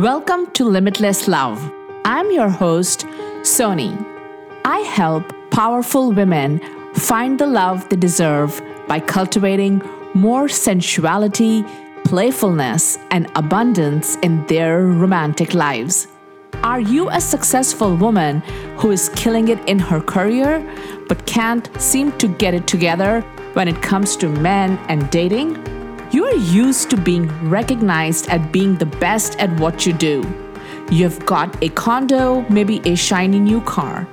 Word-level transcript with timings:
Welcome 0.00 0.46
to 0.52 0.64
Limitless 0.64 1.28
Love. 1.28 1.70
I'm 2.06 2.30
your 2.32 2.48
host, 2.48 3.00
Soni. 3.42 3.92
I 4.64 4.78
help 4.78 5.30
powerful 5.50 6.10
women 6.10 6.58
find 6.94 7.38
the 7.38 7.46
love 7.46 7.86
they 7.90 7.96
deserve 7.96 8.62
by 8.88 9.00
cultivating 9.00 9.82
more 10.14 10.48
sensuality, 10.48 11.66
playfulness, 12.04 12.96
and 13.10 13.30
abundance 13.36 14.16
in 14.22 14.46
their 14.46 14.86
romantic 14.86 15.52
lives. 15.52 16.08
Are 16.62 16.80
you 16.80 17.10
a 17.10 17.20
successful 17.20 17.94
woman 17.94 18.40
who 18.78 18.92
is 18.92 19.10
killing 19.10 19.48
it 19.48 19.58
in 19.68 19.78
her 19.78 20.00
career 20.00 20.64
but 21.08 21.26
can't 21.26 21.68
seem 21.78 22.12
to 22.12 22.26
get 22.26 22.54
it 22.54 22.66
together 22.66 23.20
when 23.52 23.68
it 23.68 23.82
comes 23.82 24.16
to 24.16 24.30
men 24.30 24.78
and 24.88 25.10
dating? 25.10 25.79
You 26.12 26.24
are 26.24 26.34
used 26.34 26.90
to 26.90 26.96
being 26.96 27.28
recognized 27.48 28.28
at 28.30 28.50
being 28.50 28.74
the 28.74 28.86
best 28.86 29.38
at 29.38 29.48
what 29.60 29.86
you 29.86 29.92
do. 29.92 30.24
You've 30.90 31.24
got 31.24 31.62
a 31.62 31.68
condo, 31.68 32.40
maybe 32.50 32.80
a 32.84 32.96
shiny 32.96 33.38
new 33.38 33.60
car. 33.60 34.08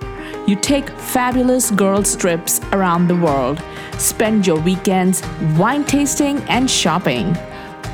You 0.46 0.56
take 0.58 0.88
fabulous 0.92 1.72
girls' 1.72 2.16
trips 2.16 2.62
around 2.72 3.08
the 3.08 3.16
world, 3.16 3.64
spend 3.98 4.46
your 4.46 4.60
weekends 4.60 5.24
wine 5.58 5.86
tasting 5.86 6.38
and 6.50 6.70
shopping. 6.70 7.34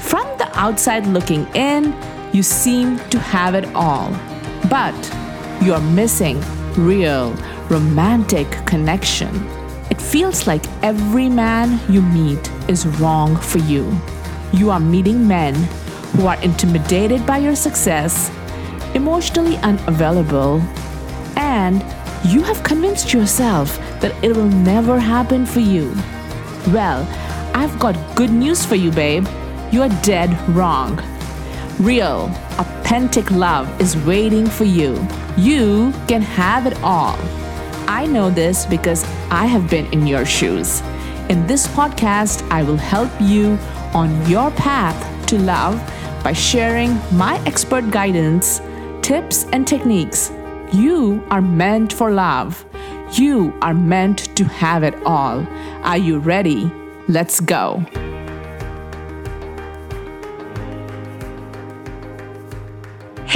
From 0.02 0.28
the 0.38 0.52
outside 0.54 1.08
looking 1.08 1.48
in, 1.56 1.96
you 2.34 2.44
seem 2.44 3.00
to 3.08 3.20
have 3.20 3.56
it 3.56 3.74
all. 3.74 4.12
But 4.70 4.94
you're 5.62 5.80
missing 5.80 6.42
real, 6.76 7.32
romantic 7.70 8.50
connection. 8.66 9.34
It 9.90 10.02
feels 10.02 10.46
like 10.46 10.66
every 10.84 11.30
man 11.30 11.80
you 11.90 12.02
meet 12.02 12.52
is 12.68 12.86
wrong 13.00 13.36
for 13.38 13.60
you. 13.60 14.00
You 14.54 14.70
are 14.70 14.80
meeting 14.80 15.28
men 15.28 15.56
who 16.16 16.28
are 16.28 16.42
intimidated 16.42 17.26
by 17.26 17.40
your 17.40 17.56
success, 17.56 18.32
emotionally 18.94 19.58
unavailable, 19.58 20.62
and 21.36 21.84
you 22.26 22.42
have 22.44 22.64
convinced 22.64 23.14
yourself 23.14 23.78
that 24.00 24.16
it 24.24 24.36
will 24.36 24.50
never 24.50 25.00
happen 25.00 25.46
for 25.46 25.60
you. 25.60 25.94
Well, 26.68 27.08
I've 27.54 27.78
got 27.80 27.96
good 28.16 28.32
news 28.32 28.66
for 28.66 28.76
you, 28.76 28.92
babe. 28.92 29.28
You 29.72 29.82
are 29.82 30.02
dead 30.02 30.38
wrong. 30.50 31.02
Real, 31.80 32.32
authentic 32.60 33.32
love 33.32 33.68
is 33.82 33.98
waiting 34.06 34.46
for 34.46 34.64
you. 34.64 35.06
You 35.36 35.92
can 36.08 36.22
have 36.22 36.68
it 36.68 36.80
all. 36.84 37.18
I 37.88 38.06
know 38.06 38.30
this 38.30 38.66
because 38.66 39.04
I 39.30 39.46
have 39.46 39.70
been 39.70 39.92
in 39.92 40.08
your 40.08 40.26
shoes. 40.26 40.82
In 41.30 41.48
this 41.48 41.68
podcast, 41.68 42.46
I 42.52 42.64
will 42.64 42.78
help 42.78 43.10
you 43.22 43.58
on 43.94 44.30
your 44.30 44.52
path 44.52 45.26
to 45.28 45.40
love 45.40 45.76
by 46.22 46.34
sharing 46.34 47.00
my 47.14 47.42
expert 47.46 47.90
guidance, 47.92 48.60
tips, 49.02 49.46
and 49.54 49.66
techniques. 49.66 50.32
You 50.74 51.26
are 51.32 51.42
meant 51.42 51.94
for 51.94 52.12
love. 52.12 52.66
You 53.14 53.54
are 53.62 53.74
meant 53.74 54.36
to 54.36 54.44
have 54.44 54.84
it 54.84 54.96
all. 55.06 55.48
Are 55.84 55.98
you 55.98 56.20
ready? 56.20 56.70
Let's 57.08 57.40
go. 57.40 57.86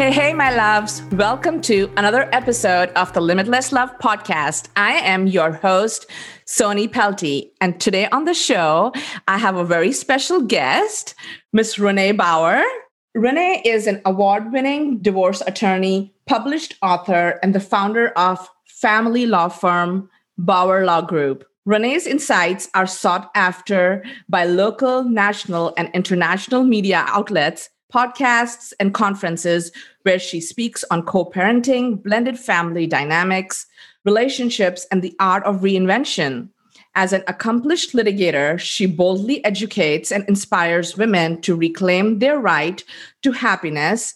Hey, 0.08 0.14
hey, 0.14 0.34
my 0.34 0.56
loves. 0.56 1.02
Welcome 1.12 1.60
to 1.64 1.92
another 1.98 2.30
episode 2.32 2.88
of 2.92 3.12
the 3.12 3.20
Limitless 3.20 3.74
Love 3.74 3.92
podcast. 4.00 4.70
I 4.78 4.94
am 4.94 5.28
your 5.28 5.52
host, 5.52 6.06
Soni 6.46 6.90
Pelty. 6.90 7.52
And 7.60 7.78
today 7.82 8.08
on 8.08 8.24
the 8.24 8.34
show, 8.34 8.94
I 9.28 9.38
have 9.38 9.58
a 9.58 9.66
very 9.66 9.92
special 9.92 10.40
guest, 10.40 11.14
Miss 11.52 11.78
Renee 11.78 12.14
Bauer. 12.14 12.64
Renee 13.16 13.62
is 13.66 13.86
an 13.86 14.02
award 14.06 14.54
winning 14.54 15.00
divorce 15.00 15.42
attorney, 15.46 16.16
published 16.26 16.76
author, 16.82 17.38
and 17.44 17.54
the 17.54 17.60
founder 17.60 18.12
of 18.12 18.50
family 18.64 19.26
law 19.26 19.50
firm 19.50 20.10
Bauer 20.38 20.86
Law 20.86 21.02
Group. 21.02 21.44
Renee's 21.66 22.08
insights 22.08 22.70
are 22.73 22.88
sought 22.88 23.30
after 23.36 24.06
by 24.30 24.46
local, 24.46 25.04
national, 25.04 25.73
and 25.76 25.94
international 25.94 26.64
media 26.64 27.04
outlets 27.10 27.70
podcasts, 27.93 28.73
and 28.80 28.93
conferences 28.93 29.71
where 30.03 30.20
she 30.20 30.42
speaks 30.42 30.83
on 30.92 31.03
co 31.03 31.25
parenting, 31.25 32.02
blended 32.02 32.37
family 32.39 32.87
dynamics, 32.87 33.65
relationships, 34.05 34.86
and 34.92 35.02
the 35.02 35.15
art 35.20 35.43
of 35.43 35.61
reinvention. 35.61 36.49
As 36.95 37.14
an 37.14 37.23
accomplished 37.27 37.93
litigator, 37.93 38.59
she 38.59 38.87
boldly 38.87 39.45
educates 39.45 40.11
and 40.11 40.27
inspires 40.27 40.98
women 40.98 41.42
to 41.42 41.55
reclaim 41.55 42.20
their 42.20 42.39
right 42.39 42.83
to 43.21 43.31
happiness 43.31 44.15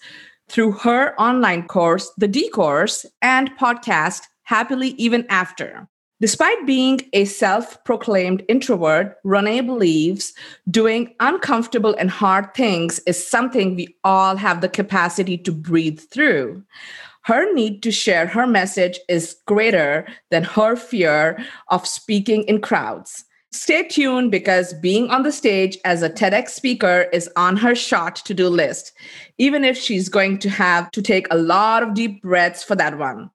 through 0.49 0.71
her 0.71 1.13
online 1.21 1.67
course, 1.67 2.11
The 2.17 2.27
D 2.27 2.49
Course, 2.49 3.05
and 3.21 3.51
podcast, 3.57 4.23
Happily 4.43 4.89
Even 4.97 5.25
After. 5.29 5.87
Despite 6.21 6.67
being 6.67 7.01
a 7.13 7.25
self 7.25 7.83
proclaimed 7.83 8.45
introvert, 8.47 9.17
Renee 9.23 9.61
believes 9.61 10.33
doing 10.69 11.15
uncomfortable 11.19 11.95
and 11.95 12.11
hard 12.11 12.53
things 12.53 12.99
is 13.07 13.27
something 13.27 13.75
we 13.75 13.95
all 14.03 14.35
have 14.35 14.61
the 14.61 14.69
capacity 14.69 15.35
to 15.39 15.51
breathe 15.51 15.99
through. 15.99 16.63
Her 17.23 17.51
need 17.55 17.81
to 17.81 17.91
share 17.91 18.27
her 18.27 18.45
message 18.45 18.99
is 19.09 19.37
greater 19.47 20.07
than 20.29 20.43
her 20.43 20.75
fear 20.75 21.43
of 21.69 21.87
speaking 21.87 22.43
in 22.43 22.61
crowds. 22.61 23.25
Stay 23.51 23.87
tuned 23.87 24.29
because 24.29 24.75
being 24.75 25.09
on 25.09 25.23
the 25.23 25.31
stage 25.31 25.79
as 25.85 26.03
a 26.03 26.09
TEDx 26.09 26.49
speaker 26.49 27.07
is 27.11 27.31
on 27.35 27.57
her 27.57 27.73
shot 27.73 28.15
to 28.17 28.35
do 28.35 28.47
list, 28.47 28.93
even 29.39 29.65
if 29.65 29.75
she's 29.75 30.07
going 30.07 30.37
to 30.37 30.51
have 30.51 30.91
to 30.91 31.01
take 31.01 31.25
a 31.31 31.37
lot 31.37 31.81
of 31.81 31.95
deep 31.95 32.21
breaths 32.21 32.63
for 32.63 32.75
that 32.75 32.99
one. 32.99 33.31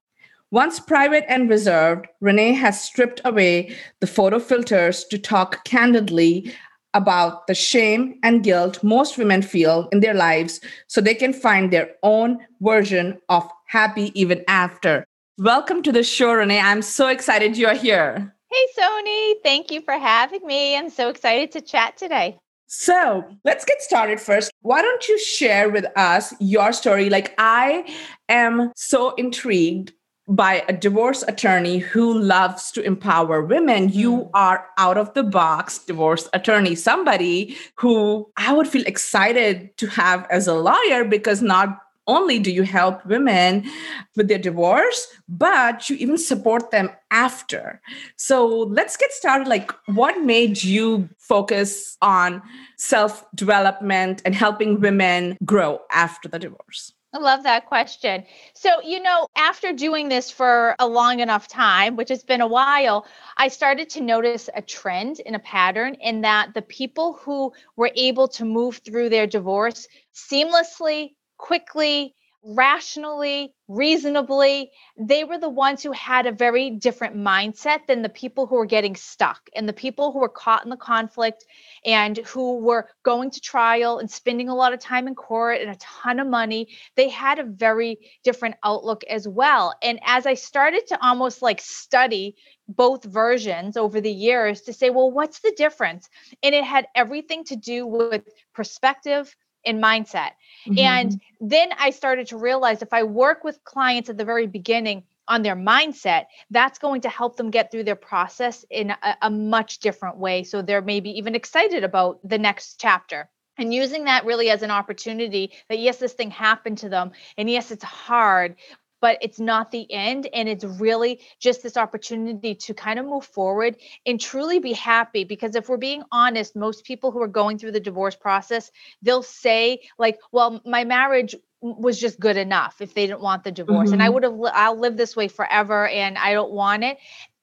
Once 0.51 0.79
private 0.79 1.25
and 1.27 1.49
reserved, 1.49 2.07
Renee 2.21 2.53
has 2.53 2.81
stripped 2.81 3.19
away 3.25 3.75
the 3.99 4.07
photo 4.07 4.39
filters 4.39 5.03
to 5.03 5.17
talk 5.17 5.65
candidly 5.65 6.53
about 6.93 7.47
the 7.47 7.53
shame 7.53 8.17
and 8.23 8.45
guilt 8.45 8.81
most 8.81 9.17
women 9.17 9.41
feel 9.41 9.89
in 9.91 9.99
their 9.99 10.13
lives 10.13 10.61
so 10.87 11.01
they 11.01 11.13
can 11.13 11.33
find 11.33 11.73
their 11.73 11.89
own 12.01 12.39
version 12.61 13.19
of 13.27 13.45
happy 13.65 14.17
even 14.17 14.41
after. 14.47 15.03
Welcome 15.37 15.83
to 15.83 15.91
the 15.91 16.01
show, 16.01 16.31
Renee. 16.31 16.61
I'm 16.61 16.81
so 16.81 17.09
excited 17.09 17.57
you 17.57 17.67
are 17.67 17.75
here. 17.75 18.33
Hey, 18.49 18.65
Soni. 18.79 19.33
Thank 19.43 19.69
you 19.69 19.81
for 19.81 19.95
having 19.95 20.47
me. 20.47 20.77
I'm 20.77 20.89
so 20.89 21.09
excited 21.09 21.51
to 21.51 21.61
chat 21.61 21.97
today. 21.97 22.39
So 22.67 23.23
let's 23.43 23.65
get 23.65 23.81
started 23.81 24.19
first. 24.19 24.51
Why 24.61 24.81
don't 24.81 25.07
you 25.07 25.19
share 25.19 25.69
with 25.69 25.85
us 25.97 26.33
your 26.39 26.73
story? 26.73 27.09
Like, 27.09 27.33
I 27.37 27.93
am 28.29 28.71
so 28.75 29.13
intrigued 29.15 29.93
by 30.27 30.63
a 30.67 30.73
divorce 30.73 31.23
attorney 31.27 31.77
who 31.77 32.17
loves 32.19 32.71
to 32.71 32.81
empower 32.81 33.41
women, 33.41 33.89
you 33.89 34.17
hmm. 34.17 34.29
are 34.33 34.65
out 34.77 34.97
of 34.97 35.13
the 35.13 35.23
box 35.23 35.79
divorce 35.79 36.29
attorney, 36.33 36.75
somebody 36.75 37.57
who 37.75 38.29
I 38.37 38.53
would 38.53 38.67
feel 38.67 38.83
excited 38.85 39.75
to 39.77 39.87
have 39.87 40.27
as 40.29 40.47
a 40.47 40.53
lawyer 40.53 41.05
because 41.05 41.41
not 41.41 41.79
only 42.07 42.39
do 42.39 42.51
you 42.51 42.63
help 42.63 43.05
women 43.05 43.69
with 44.15 44.29
their 44.29 44.37
divorce, 44.37 45.07
but 45.27 45.89
you 45.89 45.97
even 45.97 46.17
support 46.17 46.71
them 46.71 46.89
after. 47.11 47.81
So 48.15 48.47
let's 48.47 48.95
get 48.95 49.11
started. 49.11 49.47
Like, 49.47 49.71
what 49.87 50.21
made 50.23 50.63
you 50.63 51.09
focus 51.17 51.97
on 52.01 52.41
self 52.77 53.25
development 53.35 54.21
and 54.23 54.33
helping 54.33 54.79
women 54.79 55.37
grow 55.43 55.81
after 55.91 56.29
the 56.29 56.39
divorce? 56.39 56.93
I 57.13 57.19
love 57.19 57.43
that 57.43 57.65
question. 57.65 58.25
So, 58.53 58.81
you 58.81 59.01
know, 59.01 59.27
after 59.35 59.71
doing 59.73 60.09
this 60.09 60.29
for 60.29 60.75
a 60.77 60.87
long 60.87 61.19
enough 61.19 61.47
time, 61.47 61.95
which 61.95 62.09
has 62.09 62.23
been 62.23 62.41
a 62.41 62.47
while, 62.47 63.05
I 63.37 63.47
started 63.47 63.89
to 63.91 64.01
notice 64.01 64.49
a 64.53 64.61
trend 64.61 65.19
in 65.21 65.33
a 65.33 65.39
pattern 65.39 65.95
in 65.95 66.21
that 66.21 66.53
the 66.53 66.61
people 66.61 67.13
who 67.13 67.53
were 67.77 67.91
able 67.95 68.27
to 68.29 68.45
move 68.45 68.81
through 68.85 69.09
their 69.09 69.25
divorce 69.25 69.87
seamlessly, 70.13 71.15
quickly, 71.37 72.13
rationally, 72.43 73.53
reasonably, 73.67 74.71
they 74.97 75.23
were 75.23 75.37
the 75.37 75.49
ones 75.49 75.83
who 75.83 75.91
had 75.91 76.25
a 76.25 76.31
very 76.31 76.69
different 76.69 77.15
mindset 77.15 77.87
than 77.87 78.01
the 78.01 78.09
people 78.09 78.45
who 78.45 78.55
were 78.55 78.65
getting 78.65 78.95
stuck 78.95 79.49
and 79.55 79.67
the 79.67 79.73
people 79.73 80.11
who 80.11 80.19
were 80.19 80.29
caught 80.29 80.63
in 80.63 80.69
the 80.69 80.77
conflict 80.77 81.45
and 81.85 82.17
who 82.19 82.59
were 82.59 82.89
going 83.03 83.31
to 83.31 83.41
trial 83.41 83.99
and 83.99 84.09
spending 84.09 84.49
a 84.49 84.55
lot 84.55 84.73
of 84.73 84.79
time 84.79 85.07
in 85.07 85.15
court 85.15 85.61
and 85.61 85.69
a 85.69 85.77
ton 85.77 86.19
of 86.19 86.27
money. 86.27 86.67
They 86.95 87.09
had 87.09 87.39
a 87.39 87.43
very 87.43 87.99
different 88.23 88.55
outlook 88.63 89.03
as 89.05 89.27
well. 89.27 89.73
And 89.83 89.99
as 90.05 90.25
I 90.25 90.35
started 90.35 90.87
to 90.87 91.05
almost 91.05 91.41
like 91.41 91.59
study 91.59 92.35
both 92.69 93.03
versions 93.03 93.77
over 93.77 94.01
the 94.01 94.11
years 94.11 94.61
to 94.61 94.73
say, 94.73 94.89
well, 94.89 95.11
what's 95.11 95.39
the 95.39 95.53
difference? 95.57 96.09
And 96.43 96.53
it 96.53 96.63
had 96.63 96.87
everything 96.95 97.43
to 97.45 97.55
do 97.55 97.87
with 97.87 98.23
perspective 98.53 99.35
in 99.63 99.79
mindset. 99.81 100.31
Mm-hmm. 100.65 100.79
And 100.79 101.21
then 101.41 101.69
I 101.77 101.91
started 101.91 102.27
to 102.27 102.37
realize 102.37 102.81
if 102.81 102.93
I 102.93 103.03
work 103.03 103.43
with 103.43 103.63
clients 103.63 104.09
at 104.09 104.17
the 104.17 104.25
very 104.25 104.47
beginning 104.47 105.03
on 105.27 105.41
their 105.41 105.55
mindset, 105.55 106.25
that's 106.51 106.79
going 106.79 107.01
to 107.01 107.09
help 107.09 107.35
them 107.35 107.51
get 107.51 107.69
through 107.69 107.83
their 107.83 107.95
process 107.95 108.65
in 108.69 108.91
a, 108.91 109.17
a 109.23 109.29
much 109.29 109.79
different 109.79 110.17
way. 110.17 110.43
So 110.43 110.61
they're 110.61 110.81
maybe 110.81 111.09
even 111.11 111.35
excited 111.35 111.83
about 111.83 112.19
the 112.23 112.37
next 112.37 112.79
chapter. 112.79 113.29
and 113.57 113.73
using 113.73 114.05
that 114.05 114.25
really 114.25 114.49
as 114.49 114.61
an 114.61 114.71
opportunity 114.71 115.51
that 115.69 115.79
yes 115.79 115.97
this 115.97 116.13
thing 116.13 116.31
happened 116.31 116.77
to 116.77 116.89
them 116.89 117.11
and 117.37 117.49
yes 117.49 117.71
it's 117.71 117.83
hard 117.83 118.55
but 119.01 119.17
it's 119.21 119.39
not 119.39 119.71
the 119.71 119.91
end 119.91 120.27
and 120.33 120.49
it's 120.49 120.63
really 120.63 121.19
just 121.39 121.63
this 121.63 121.77
opportunity 121.77 122.55
to 122.55 122.73
kind 122.73 122.99
of 122.99 123.05
move 123.05 123.25
forward 123.25 123.75
and 124.05 124.19
truly 124.19 124.59
be 124.59 124.73
happy 124.73 125.23
because 125.23 125.55
if 125.55 125.69
we're 125.69 125.77
being 125.77 126.03
honest 126.11 126.55
most 126.55 126.83
people 126.83 127.11
who 127.11 127.21
are 127.21 127.27
going 127.27 127.57
through 127.57 127.71
the 127.71 127.79
divorce 127.79 128.15
process 128.15 128.71
they'll 129.01 129.23
say 129.23 129.79
like 129.97 130.19
well 130.31 130.61
my 130.65 130.83
marriage 130.83 131.35
was 131.61 131.99
just 131.99 132.19
good 132.19 132.37
enough 132.37 132.81
if 132.81 132.93
they 132.93 133.07
didn't 133.07 133.21
want 133.21 133.43
the 133.43 133.51
divorce 133.51 133.87
mm-hmm. 133.87 133.93
and 133.93 134.03
i 134.03 134.05
mm-hmm. 134.05 134.13
would 134.13 134.23
have 134.23 134.53
i'll 134.53 134.79
live 134.79 134.97
this 134.97 135.15
way 135.15 135.27
forever 135.27 135.87
and 135.87 136.17
i 136.17 136.33
don't 136.33 136.51
want 136.51 136.83
it 136.83 136.97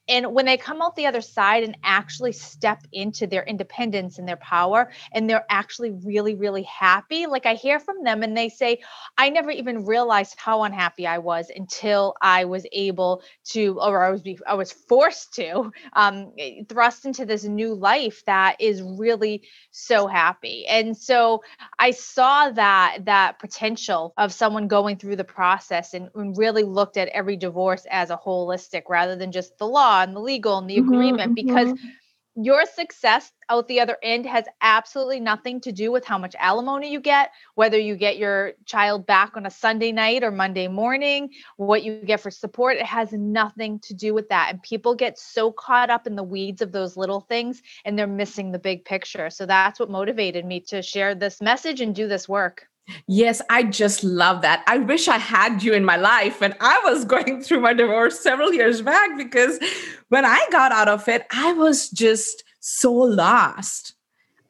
and 0.09 0.35
when 0.35 0.45
they 0.45 0.57
come 0.57 0.83
out 0.83 0.95
the 0.97 1.07
other 1.07 1.21
side 1.21 1.65
and 1.65 1.77
actually 1.83 2.33
step 2.33 2.83
into 2.93 3.27
their 3.27 3.43
independence 3.45 4.19
and 4.19 4.29
their 4.29 4.37
power 4.37 4.91
and 5.13 5.29
they're 5.29 5.47
actually 5.49 5.91
really 6.05 6.35
really 6.35 6.63
happy 6.65 7.27
like 7.27 7.47
i 7.47 7.55
hear 7.55 7.79
from 7.79 8.03
them 8.05 8.23
and 8.23 8.37
they 8.37 8.49
say 8.49 8.79
i 9.17 9.31
never 9.31 9.51
even 9.51 9.85
realized 9.85 10.35
how 10.39 10.63
unhappy 10.63 11.07
i 11.07 11.19
was 11.19 11.51
until 11.55 12.15
i 12.21 12.45
was 12.45 12.67
able 12.73 13.23
to 13.45 13.79
or 13.81 14.05
i 14.05 14.11
was 14.11 14.23
i 14.47 14.55
was 14.55 14.73
forced 14.73 15.35
to 15.35 15.71
um, 15.95 16.33
thrust 16.69 17.07
into 17.07 17.25
this 17.25 17.45
new 17.45 17.75
life 17.75 18.23
that 18.27 18.57
is 18.61 18.83
really 18.83 19.43
so 19.71 20.07
happy. 20.07 20.67
And 20.67 20.97
so 20.97 21.43
i 21.79 21.91
saw 21.91 22.51
that 22.51 22.99
that 23.05 23.39
potential 23.39 24.13
of 24.17 24.33
someone 24.33 24.69
going 24.69 24.97
through 24.97 25.17
the 25.17 25.25
process 25.25 25.95
and, 25.95 26.09
and 26.15 26.37
really 26.37 26.63
looked 26.63 26.97
at 26.97 27.09
every 27.09 27.37
divorce 27.37 27.87
as 27.91 28.11
a 28.11 28.17
holistic 28.17 28.83
rather 28.89 29.17
than 29.17 29.33
just 29.33 29.57
the 29.59 29.67
law 29.67 29.94
and 30.03 30.15
the 30.15 30.21
legal 30.21 30.59
and 30.59 30.69
the 30.69 30.79
mm-hmm, 30.79 30.93
agreement 30.93 31.35
because 31.35 31.69
mm-hmm. 31.69 32.43
your 32.43 32.65
success 32.67 33.31
out 33.49 33.69
the 33.69 33.81
other 33.81 33.97
end 34.03 34.27
has 34.27 34.45
absolutely 34.61 35.21
nothing 35.21 35.61
to 35.61 35.73
do 35.73 35.93
with 35.93 36.05
how 36.05 36.19
much 36.19 36.35
alimony 36.39 36.91
you 36.91 37.01
get, 37.01 37.31
whether 37.55 37.79
you 37.79 37.97
get 37.97 38.17
your 38.17 38.53
child 38.65 39.07
back 39.07 39.37
on 39.37 39.47
a 39.47 39.51
Sunday 39.51 39.93
night 39.93 40.25
or 40.25 40.31
Monday 40.31 40.69
morning, 40.69 41.31
what 41.57 41.85
you 41.85 42.01
get 42.05 42.21
for 42.21 42.31
support. 42.31 42.77
It 42.77 42.87
has 42.87 43.13
nothing 43.13 43.79
to 43.81 43.95
do 43.95 44.15
with 44.15 44.29
that. 44.31 44.49
And 44.51 44.63
people 44.63 44.95
get 44.95 45.19
so 45.19 45.53
caught 45.53 45.91
up 45.91 46.07
in 46.07 46.17
the 46.17 46.23
weeds 46.23 46.63
of 46.63 46.73
those 46.73 46.97
little 46.97 47.21
things 47.21 47.63
and 47.85 47.99
they're 47.99 48.07
missing 48.07 48.53
the 48.53 48.59
big 48.59 48.85
picture. 48.85 49.31
So 49.31 49.47
that's 49.47 49.79
what 49.79 49.91
motivated 49.91 50.45
me 50.45 50.61
to 50.69 50.83
share 50.83 51.15
this 51.15 51.41
message 51.41 51.81
and 51.81 51.95
do 51.95 52.09
this 52.09 52.29
work. 52.29 52.67
Yes, 53.07 53.41
I 53.49 53.63
just 53.63 54.05
love 54.05 54.43
that. 54.43 54.63
I 54.67 54.79
wish 54.79 55.09
I 55.09 55.19
had 55.19 55.63
you 55.63 55.73
in 55.73 55.85
my 55.85 55.97
life 55.97 56.41
when 56.41 56.55
I 56.61 56.81
was 56.85 57.05
going 57.05 57.43
through 57.43 57.61
my 57.61 57.73
divorce 57.73 58.21
several 58.21 58.53
years 58.53 58.83
back 58.83 59.17
because 59.17 59.59
when 60.09 60.25
I 60.25 60.47
got 60.51 60.73
out 60.73 60.89
of 60.89 61.09
it, 61.09 61.27
I 61.31 61.53
was 61.53 61.89
just 61.91 62.45
so 62.61 62.93
lost. 62.93 63.95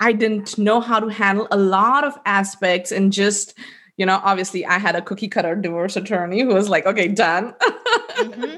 I 0.01 0.13
didn't 0.13 0.59
know 0.59 0.81
how 0.81 1.01
to 1.01 1.09
handle 1.09 1.47
a 1.51 1.57
lot 1.57 2.05
of 2.05 2.19
aspects 2.27 2.91
and 2.91 3.13
just, 3.13 3.57
you 3.97 4.05
know, 4.05 4.21
obviously 4.25 4.67
I 4.67 4.79
had 4.79 4.97
a 4.97 5.03
cookie 5.03 5.29
cutter 5.29 5.55
divorce 5.55 5.97
attorney 5.97 6.41
who 6.43 6.55
was 6.55 6.69
like, 6.69 6.87
okay, 6.87 7.09
done. 7.09 7.55
mm-hmm. 7.61 8.57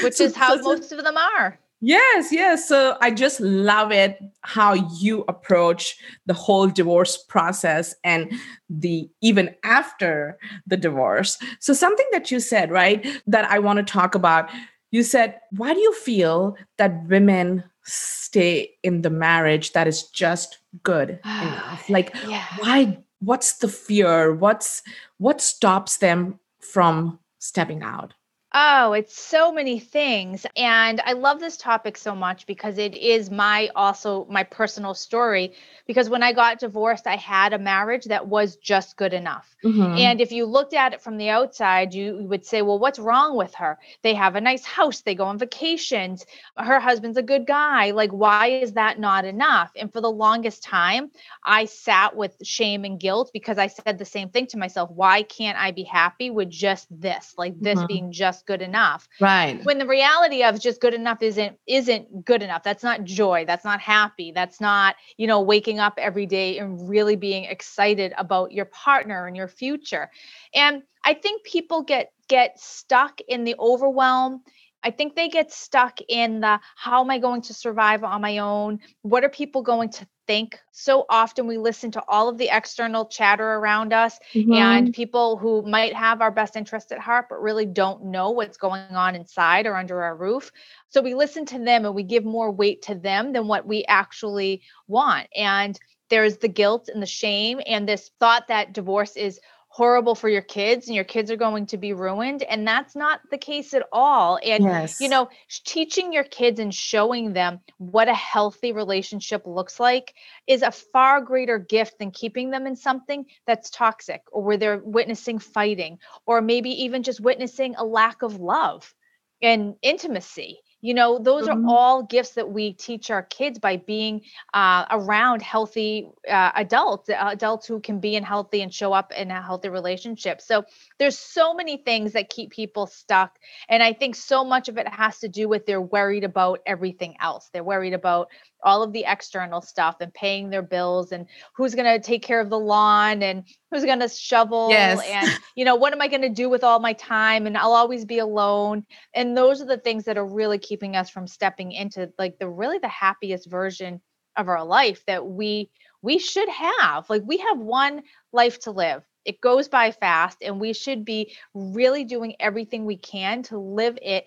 Which 0.04 0.20
is 0.20 0.34
how 0.34 0.56
most 0.56 0.90
of 0.90 1.04
them 1.04 1.16
are. 1.16 1.58
Yes, 1.80 2.32
yes. 2.32 2.68
So 2.68 2.96
I 3.00 3.12
just 3.12 3.38
love 3.40 3.92
it 3.92 4.18
how 4.40 4.74
you 4.74 5.24
approach 5.28 5.96
the 6.26 6.34
whole 6.34 6.66
divorce 6.66 7.16
process 7.16 7.94
and 8.02 8.32
the 8.68 9.08
even 9.20 9.54
after 9.62 10.38
the 10.66 10.76
divorce. 10.76 11.38
So 11.60 11.72
something 11.72 12.06
that 12.10 12.30
you 12.30 12.40
said, 12.40 12.72
right, 12.72 13.06
that 13.26 13.48
I 13.50 13.60
want 13.60 13.76
to 13.78 13.92
talk 13.92 14.14
about. 14.14 14.50
You 14.90 15.02
said, 15.02 15.38
why 15.50 15.74
do 15.74 15.80
you 15.80 15.94
feel 15.94 16.56
that 16.78 17.06
women 17.08 17.62
stay 17.84 18.70
in 18.82 19.02
the 19.02 19.10
marriage 19.10 19.72
that 19.72 19.86
is 19.86 20.04
just 20.04 20.58
good 20.82 21.10
enough? 21.24 21.88
Like 21.88 22.14
yeah. 22.26 22.44
why 22.58 22.98
what's 23.20 23.58
the 23.58 23.68
fear? 23.68 24.34
What's 24.34 24.82
what 25.18 25.40
stops 25.40 25.98
them 25.98 26.40
from 26.60 27.20
stepping 27.38 27.82
out? 27.82 28.14
Oh, 28.54 28.94
it's 28.94 29.20
so 29.20 29.52
many 29.52 29.78
things. 29.78 30.46
And 30.56 31.02
I 31.04 31.12
love 31.12 31.38
this 31.38 31.58
topic 31.58 31.98
so 31.98 32.14
much 32.14 32.46
because 32.46 32.78
it 32.78 32.96
is 32.96 33.30
my 33.30 33.70
also 33.76 34.26
my 34.30 34.42
personal 34.42 34.94
story. 34.94 35.52
Because 35.86 36.08
when 36.08 36.22
I 36.22 36.32
got 36.32 36.58
divorced, 36.58 37.06
I 37.06 37.16
had 37.16 37.52
a 37.52 37.58
marriage 37.58 38.04
that 38.06 38.26
was 38.26 38.56
just 38.56 38.96
good 38.96 39.12
enough. 39.12 39.54
Mm-hmm. 39.64 39.98
And 39.98 40.20
if 40.20 40.32
you 40.32 40.46
looked 40.46 40.72
at 40.72 40.92
it 40.94 41.02
from 41.02 41.18
the 41.18 41.30
outside, 41.30 41.92
you 41.92 42.26
would 42.28 42.46
say, 42.46 42.62
well, 42.62 42.78
what's 42.78 42.98
wrong 42.98 43.36
with 43.36 43.54
her? 43.54 43.78
They 44.02 44.14
have 44.14 44.36
a 44.36 44.40
nice 44.40 44.64
house, 44.64 45.00
they 45.00 45.14
go 45.14 45.24
on 45.24 45.38
vacations, 45.38 46.24
her 46.56 46.78
husband's 46.78 47.18
a 47.18 47.22
good 47.22 47.46
guy. 47.46 47.90
Like, 47.90 48.10
why 48.10 48.48
is 48.48 48.74
that 48.74 48.98
not 48.98 49.24
enough? 49.24 49.72
And 49.76 49.92
for 49.92 50.00
the 50.00 50.10
longest 50.10 50.62
time, 50.62 51.10
I 51.44 51.64
sat 51.64 52.16
with 52.16 52.36
shame 52.42 52.84
and 52.84 53.00
guilt 53.00 53.30
because 53.32 53.58
I 53.58 53.66
said 53.66 53.98
the 53.98 54.04
same 54.04 54.28
thing 54.30 54.46
to 54.48 54.58
myself. 54.58 54.90
Why 54.90 55.22
can't 55.22 55.58
I 55.58 55.72
be 55.72 55.84
happy 55.84 56.30
with 56.30 56.50
just 56.50 56.86
this? 56.90 57.34
Like 57.36 57.58
this 57.58 57.78
mm-hmm. 57.78 57.86
being 57.86 58.12
just 58.12 58.37
just 58.38 58.46
good 58.46 58.62
enough. 58.62 59.08
Right. 59.20 59.64
When 59.64 59.78
the 59.78 59.86
reality 59.86 60.42
of 60.42 60.60
just 60.60 60.80
good 60.80 60.94
enough 60.94 61.22
isn't 61.22 61.58
isn't 61.66 62.24
good 62.24 62.42
enough. 62.42 62.62
That's 62.62 62.84
not 62.84 63.04
joy. 63.04 63.44
That's 63.46 63.64
not 63.64 63.80
happy. 63.80 64.32
That's 64.32 64.60
not, 64.60 64.96
you 65.16 65.26
know, 65.26 65.40
waking 65.40 65.78
up 65.78 65.94
every 65.98 66.26
day 66.26 66.58
and 66.58 66.88
really 66.88 67.16
being 67.16 67.44
excited 67.44 68.12
about 68.16 68.52
your 68.52 68.66
partner 68.66 69.26
and 69.26 69.36
your 69.36 69.48
future. 69.48 70.10
And 70.54 70.82
I 71.04 71.14
think 71.14 71.44
people 71.44 71.82
get 71.82 72.12
get 72.28 72.60
stuck 72.60 73.20
in 73.28 73.44
the 73.44 73.56
overwhelm 73.58 74.42
I 74.84 74.92
think 74.92 75.16
they 75.16 75.28
get 75.28 75.50
stuck 75.50 75.98
in 76.08 76.38
the 76.38 76.60
how 76.76 77.00
am 77.00 77.10
I 77.10 77.18
going 77.18 77.42
to 77.42 77.52
survive 77.52 78.04
on 78.04 78.20
my 78.20 78.38
own? 78.38 78.78
What 79.02 79.24
are 79.24 79.28
people 79.28 79.62
going 79.62 79.90
to 79.90 80.06
think? 80.28 80.60
So 80.70 81.06
often 81.08 81.48
we 81.48 81.58
listen 81.58 81.90
to 81.92 82.04
all 82.06 82.28
of 82.28 82.38
the 82.38 82.50
external 82.52 83.06
chatter 83.06 83.54
around 83.54 83.92
us 83.92 84.20
mm-hmm. 84.32 84.52
and 84.52 84.94
people 84.94 85.38
who 85.38 85.62
might 85.62 85.94
have 85.94 86.20
our 86.20 86.30
best 86.30 86.54
interest 86.54 86.92
at 86.92 87.00
heart, 87.00 87.26
but 87.28 87.42
really 87.42 87.66
don't 87.66 88.04
know 88.04 88.30
what's 88.30 88.58
going 88.58 88.82
on 88.94 89.16
inside 89.16 89.66
or 89.66 89.74
under 89.74 90.02
our 90.02 90.14
roof. 90.14 90.52
So 90.90 91.00
we 91.00 91.14
listen 91.14 91.46
to 91.46 91.58
them 91.58 91.84
and 91.86 91.94
we 91.94 92.04
give 92.04 92.24
more 92.24 92.52
weight 92.52 92.82
to 92.82 92.94
them 92.94 93.32
than 93.32 93.48
what 93.48 93.66
we 93.66 93.84
actually 93.86 94.62
want. 94.86 95.26
And 95.34 95.76
there's 96.10 96.36
the 96.36 96.48
guilt 96.48 96.88
and 96.92 97.02
the 97.02 97.06
shame 97.06 97.60
and 97.66 97.88
this 97.88 98.10
thought 98.20 98.48
that 98.48 98.72
divorce 98.72 99.16
is 99.16 99.40
horrible 99.70 100.14
for 100.14 100.28
your 100.28 100.42
kids 100.42 100.86
and 100.86 100.96
your 100.96 101.04
kids 101.04 101.30
are 101.30 101.36
going 101.36 101.66
to 101.66 101.76
be 101.76 101.92
ruined 101.92 102.42
and 102.42 102.66
that's 102.66 102.96
not 102.96 103.20
the 103.30 103.36
case 103.36 103.74
at 103.74 103.86
all 103.92 104.38
and 104.42 104.64
yes. 104.64 104.98
you 105.00 105.08
know 105.08 105.28
teaching 105.64 106.12
your 106.12 106.24
kids 106.24 106.58
and 106.58 106.74
showing 106.74 107.34
them 107.34 107.60
what 107.76 108.08
a 108.08 108.14
healthy 108.14 108.72
relationship 108.72 109.42
looks 109.46 109.78
like 109.78 110.14
is 110.46 110.62
a 110.62 110.70
far 110.70 111.20
greater 111.20 111.58
gift 111.58 111.98
than 111.98 112.10
keeping 112.10 112.50
them 112.50 112.66
in 112.66 112.74
something 112.74 113.26
that's 113.46 113.68
toxic 113.68 114.22
or 114.32 114.42
where 114.42 114.56
they're 114.56 114.80
witnessing 114.84 115.38
fighting 115.38 115.98
or 116.26 116.40
maybe 116.40 116.70
even 116.70 117.02
just 117.02 117.20
witnessing 117.20 117.74
a 117.76 117.84
lack 117.84 118.22
of 118.22 118.40
love 118.40 118.94
and 119.42 119.74
intimacy 119.82 120.60
you 120.80 120.94
know 120.94 121.18
those 121.18 121.48
mm-hmm. 121.48 121.68
are 121.68 121.74
all 121.74 122.02
gifts 122.02 122.30
that 122.30 122.50
we 122.50 122.72
teach 122.72 123.10
our 123.10 123.22
kids 123.22 123.58
by 123.58 123.76
being 123.76 124.22
uh, 124.54 124.84
around 124.90 125.42
healthy 125.42 126.08
uh, 126.30 126.52
adults 126.54 127.08
uh, 127.08 127.16
adults 127.20 127.66
who 127.66 127.80
can 127.80 127.98
be 127.98 128.16
in 128.16 128.22
healthy 128.22 128.62
and 128.62 128.72
show 128.72 128.92
up 128.92 129.12
in 129.12 129.30
a 129.30 129.42
healthy 129.42 129.68
relationship 129.68 130.40
so 130.40 130.64
there's 130.98 131.18
so 131.18 131.52
many 131.54 131.76
things 131.76 132.12
that 132.12 132.30
keep 132.30 132.50
people 132.50 132.86
stuck 132.86 133.38
and 133.68 133.82
i 133.82 133.92
think 133.92 134.14
so 134.14 134.44
much 134.44 134.68
of 134.68 134.78
it 134.78 134.86
has 134.88 135.18
to 135.18 135.28
do 135.28 135.48
with 135.48 135.66
they're 135.66 135.80
worried 135.80 136.24
about 136.24 136.60
everything 136.66 137.16
else 137.20 137.50
they're 137.52 137.64
worried 137.64 137.94
about 137.94 138.28
all 138.62 138.82
of 138.82 138.92
the 138.92 139.04
external 139.06 139.62
stuff 139.62 139.96
and 140.00 140.12
paying 140.12 140.50
their 140.50 140.62
bills 140.62 141.12
and 141.12 141.26
who's 141.54 141.74
going 141.74 141.86
to 141.86 142.04
take 142.04 142.22
care 142.22 142.40
of 142.40 142.50
the 142.50 142.58
lawn 142.58 143.22
and 143.22 143.44
who's 143.70 143.84
going 143.84 144.00
to 144.00 144.08
shovel 144.08 144.68
yes. 144.70 145.00
and 145.06 145.30
you 145.54 145.64
know 145.64 145.76
what 145.76 145.92
am 145.92 146.00
i 146.00 146.08
going 146.08 146.22
to 146.22 146.28
do 146.28 146.48
with 146.48 146.64
all 146.64 146.80
my 146.80 146.92
time 146.94 147.46
and 147.46 147.56
i'll 147.56 147.72
always 147.72 148.04
be 148.04 148.18
alone. 148.18 148.84
And 149.14 149.36
those 149.36 149.62
are 149.62 149.66
the 149.66 149.78
things 149.78 150.04
that 150.04 150.18
are 150.18 150.26
really 150.26 150.58
keeping 150.58 150.96
us 150.96 151.08
from 151.10 151.26
stepping 151.26 151.72
into 151.72 152.12
like 152.18 152.38
the 152.38 152.48
really 152.48 152.78
the 152.78 152.88
happiest 152.88 153.48
version 153.48 154.00
of 154.36 154.48
our 154.48 154.64
life 154.64 155.04
that 155.06 155.26
we 155.26 155.70
we 156.02 156.18
should 156.18 156.48
have. 156.48 157.08
Like 157.08 157.22
we 157.24 157.38
have 157.38 157.58
one 157.58 158.02
life 158.32 158.60
to 158.60 158.70
live. 158.70 159.02
It 159.24 159.40
goes 159.40 159.68
by 159.68 159.90
fast 159.90 160.38
and 160.42 160.60
we 160.60 160.72
should 160.72 161.04
be 161.04 161.36
really 161.54 162.04
doing 162.04 162.34
everything 162.40 162.84
we 162.84 162.96
can 162.96 163.42
to 163.44 163.58
live 163.58 163.98
it 164.00 164.26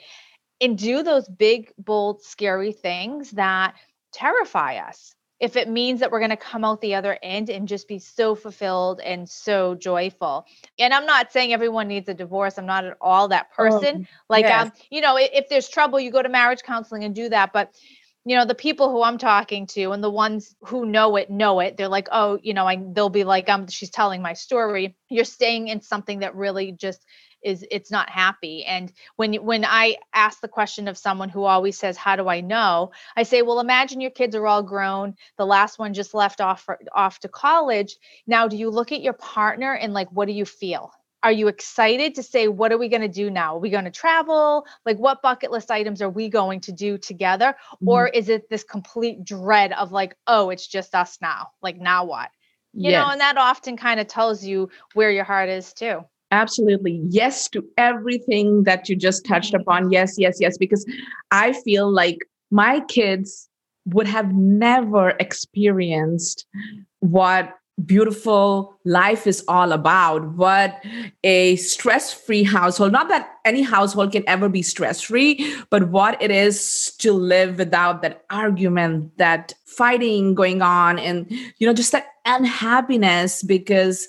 and 0.59 0.77
do 0.77 1.01
those 1.01 1.27
big 1.27 1.73
bold 1.77 2.21
scary 2.21 2.71
things 2.71 3.31
that 3.31 3.73
terrify 4.11 4.77
us 4.77 5.15
if 5.41 5.55
it 5.55 5.67
means 5.67 5.99
that 5.99 6.11
we're 6.11 6.19
going 6.19 6.29
to 6.29 6.37
come 6.37 6.63
out 6.63 6.79
the 6.81 6.93
other 6.93 7.17
end 7.23 7.49
and 7.49 7.67
just 7.67 7.87
be 7.87 7.97
so 7.97 8.35
fulfilled 8.35 9.01
and 9.01 9.27
so 9.27 9.73
joyful. 9.73 10.45
And 10.77 10.93
I'm 10.93 11.07
not 11.07 11.31
saying 11.31 11.51
everyone 11.51 11.87
needs 11.87 12.07
a 12.07 12.13
divorce. 12.13 12.59
I'm 12.59 12.67
not 12.67 12.85
at 12.85 12.95
all 13.01 13.27
that 13.29 13.47
oh, 13.53 13.55
person. 13.55 14.07
Oh, 14.07 14.23
like, 14.29 14.45
yes. 14.45 14.67
um, 14.67 14.71
you 14.91 15.01
know, 15.01 15.17
if, 15.17 15.31
if 15.33 15.49
there's 15.49 15.67
trouble, 15.67 15.99
you 15.99 16.11
go 16.11 16.21
to 16.21 16.29
marriage 16.29 16.61
counseling 16.61 17.03
and 17.03 17.15
do 17.15 17.27
that. 17.29 17.51
But 17.53 17.73
you 18.23 18.35
know 18.35 18.45
the 18.45 18.53
people 18.53 18.91
who 18.91 19.01
i'm 19.01 19.17
talking 19.17 19.65
to 19.65 19.93
and 19.93 20.03
the 20.03 20.09
ones 20.09 20.55
who 20.61 20.85
know 20.85 21.15
it 21.15 21.31
know 21.31 21.59
it 21.59 21.75
they're 21.75 21.87
like 21.87 22.07
oh 22.11 22.37
you 22.43 22.53
know 22.53 22.67
I, 22.67 22.77
they'll 22.93 23.09
be 23.09 23.23
like 23.23 23.49
um 23.49 23.67
she's 23.67 23.89
telling 23.89 24.21
my 24.21 24.33
story 24.33 24.95
you're 25.09 25.25
staying 25.25 25.69
in 25.69 25.81
something 25.81 26.19
that 26.19 26.35
really 26.35 26.71
just 26.71 27.03
is 27.43 27.65
it's 27.71 27.91
not 27.91 28.09
happy. 28.09 28.63
And 28.65 28.91
when 29.15 29.33
when 29.35 29.65
i 29.65 29.97
ask 30.13 30.41
the 30.41 30.47
question 30.47 30.87
of 30.87 30.97
someone 30.97 31.29
who 31.29 31.43
always 31.43 31.77
says 31.77 31.97
how 31.97 32.15
do 32.15 32.27
i 32.27 32.41
know? 32.41 32.91
I 33.15 33.23
say 33.23 33.41
well 33.41 33.59
imagine 33.59 34.01
your 34.01 34.11
kids 34.11 34.35
are 34.35 34.47
all 34.47 34.63
grown 34.63 35.15
the 35.37 35.45
last 35.45 35.79
one 35.79 35.93
just 35.93 36.13
left 36.13 36.41
off 36.41 36.63
for, 36.63 36.79
off 36.93 37.19
to 37.19 37.27
college. 37.27 37.97
Now 38.27 38.47
do 38.47 38.57
you 38.57 38.69
look 38.69 38.91
at 38.91 39.01
your 39.01 39.13
partner 39.13 39.73
and 39.73 39.93
like 39.93 40.11
what 40.11 40.27
do 40.27 40.33
you 40.33 40.45
feel? 40.45 40.91
Are 41.23 41.31
you 41.31 41.47
excited 41.47 42.15
to 42.15 42.23
say 42.23 42.47
what 42.47 42.71
are 42.71 42.77
we 42.77 42.89
going 42.89 43.01
to 43.01 43.07
do 43.07 43.29
now? 43.29 43.55
Are 43.55 43.59
we 43.59 43.69
going 43.69 43.85
to 43.85 43.91
travel? 43.91 44.65
Like 44.85 44.97
what 44.97 45.21
bucket 45.21 45.51
list 45.51 45.69
items 45.69 46.01
are 46.01 46.09
we 46.09 46.29
going 46.29 46.61
to 46.61 46.71
do 46.71 46.97
together? 46.97 47.55
Mm-hmm. 47.75 47.87
or 47.87 48.07
is 48.07 48.29
it 48.29 48.49
this 48.49 48.63
complete 48.63 49.23
dread 49.23 49.71
of 49.73 49.91
like 49.91 50.15
oh 50.27 50.49
it's 50.49 50.67
just 50.67 50.95
us 50.95 51.19
now. 51.21 51.51
Like 51.61 51.77
now 51.77 52.05
what? 52.05 52.29
You 52.73 52.91
yes. 52.91 53.05
know 53.05 53.11
and 53.11 53.21
that 53.21 53.37
often 53.37 53.77
kind 53.77 53.99
of 53.99 54.07
tells 54.07 54.43
you 54.43 54.69
where 54.93 55.11
your 55.11 55.25
heart 55.25 55.49
is 55.49 55.73
too 55.73 56.05
absolutely 56.31 57.01
yes 57.09 57.47
to 57.49 57.63
everything 57.77 58.63
that 58.63 58.89
you 58.89 58.95
just 58.95 59.25
touched 59.25 59.53
upon. 59.53 59.91
Yes 59.91 60.15
yes 60.17 60.37
yes 60.39 60.57
because 60.57 60.85
i 61.31 61.53
feel 61.53 61.91
like 61.91 62.19
my 62.49 62.81
kids 62.81 63.49
would 63.85 64.07
have 64.07 64.33
never 64.33 65.09
experienced 65.19 66.45
what 66.99 67.55
beautiful 67.85 68.77
life 68.85 69.25
is 69.25 69.43
all 69.47 69.71
about 69.71 70.35
what 70.35 70.83
a 71.23 71.55
stress-free 71.55 72.43
household 72.43 72.91
not 72.91 73.07
that 73.07 73.37
any 73.43 73.61
household 73.61 74.11
can 74.11 74.23
ever 74.27 74.49
be 74.49 74.61
stress-free 74.61 75.55
but 75.69 75.89
what 75.89 76.21
it 76.21 76.29
is 76.29 76.93
to 76.99 77.11
live 77.11 77.57
without 77.57 78.01
that 78.01 78.23
argument 78.29 79.17
that 79.17 79.53
fighting 79.65 80.35
going 80.35 80.61
on 80.61 80.99
and 80.99 81.31
you 81.57 81.65
know 81.65 81.73
just 81.73 81.91
that 81.91 82.07
unhappiness 82.25 83.41
because 83.41 84.07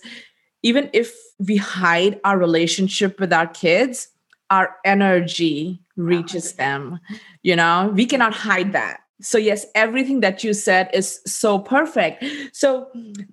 even 0.63 0.89
if 0.93 1.15
we 1.39 1.57
hide 1.57 2.21
our 2.25 2.39
relationship 2.39 3.19
with 3.21 3.33
our 3.33 3.47
kids 3.47 4.09
our 4.51 4.77
energy 4.85 5.81
reaches 5.97 6.55
them 6.55 6.99
you 7.43 7.57
know 7.57 7.93
we 7.95 8.07
cannot 8.07 8.35
hide 8.35 8.73
that 8.73 9.03
so, 9.23 9.39
yes, 9.39 9.67
everything 9.75 10.21
that 10.21 10.43
you 10.43 10.53
said 10.53 10.91
is 10.93 11.21
so 11.27 11.59
perfect. 11.59 12.25
So, 12.53 12.89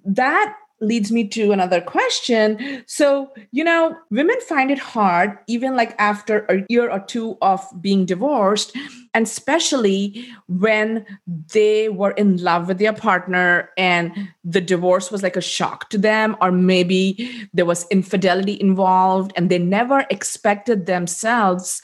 that 0.05 0.55
leads 0.81 1.11
me 1.11 1.27
to 1.27 1.51
another 1.51 1.81
question. 1.81 2.83
So, 2.87 3.33
you 3.51 3.63
know, 3.63 3.97
women 4.11 4.39
find 4.47 4.71
it 4.71 4.79
hard, 4.79 5.37
even 5.47 5.75
like 5.75 5.95
after 5.99 6.45
a 6.45 6.63
year 6.69 6.89
or 6.89 6.99
two 6.99 7.37
of 7.41 7.61
being 7.81 8.05
divorced, 8.05 8.77
and 9.13 9.25
especially 9.25 10.27
when 10.47 11.05
they 11.27 11.89
were 11.89 12.11
in 12.11 12.37
love 12.37 12.67
with 12.67 12.77
their 12.77 12.93
partner 12.93 13.69
and 13.77 14.11
the 14.43 14.61
divorce 14.61 15.11
was 15.11 15.23
like 15.23 15.35
a 15.35 15.41
shock 15.41 15.89
to 15.89 15.97
them, 15.97 16.35
or 16.41 16.51
maybe 16.51 17.49
there 17.53 17.65
was 17.65 17.87
infidelity 17.89 18.59
involved 18.59 19.31
and 19.35 19.49
they 19.49 19.59
never 19.59 20.05
expected 20.09 20.85
themselves 20.85 21.81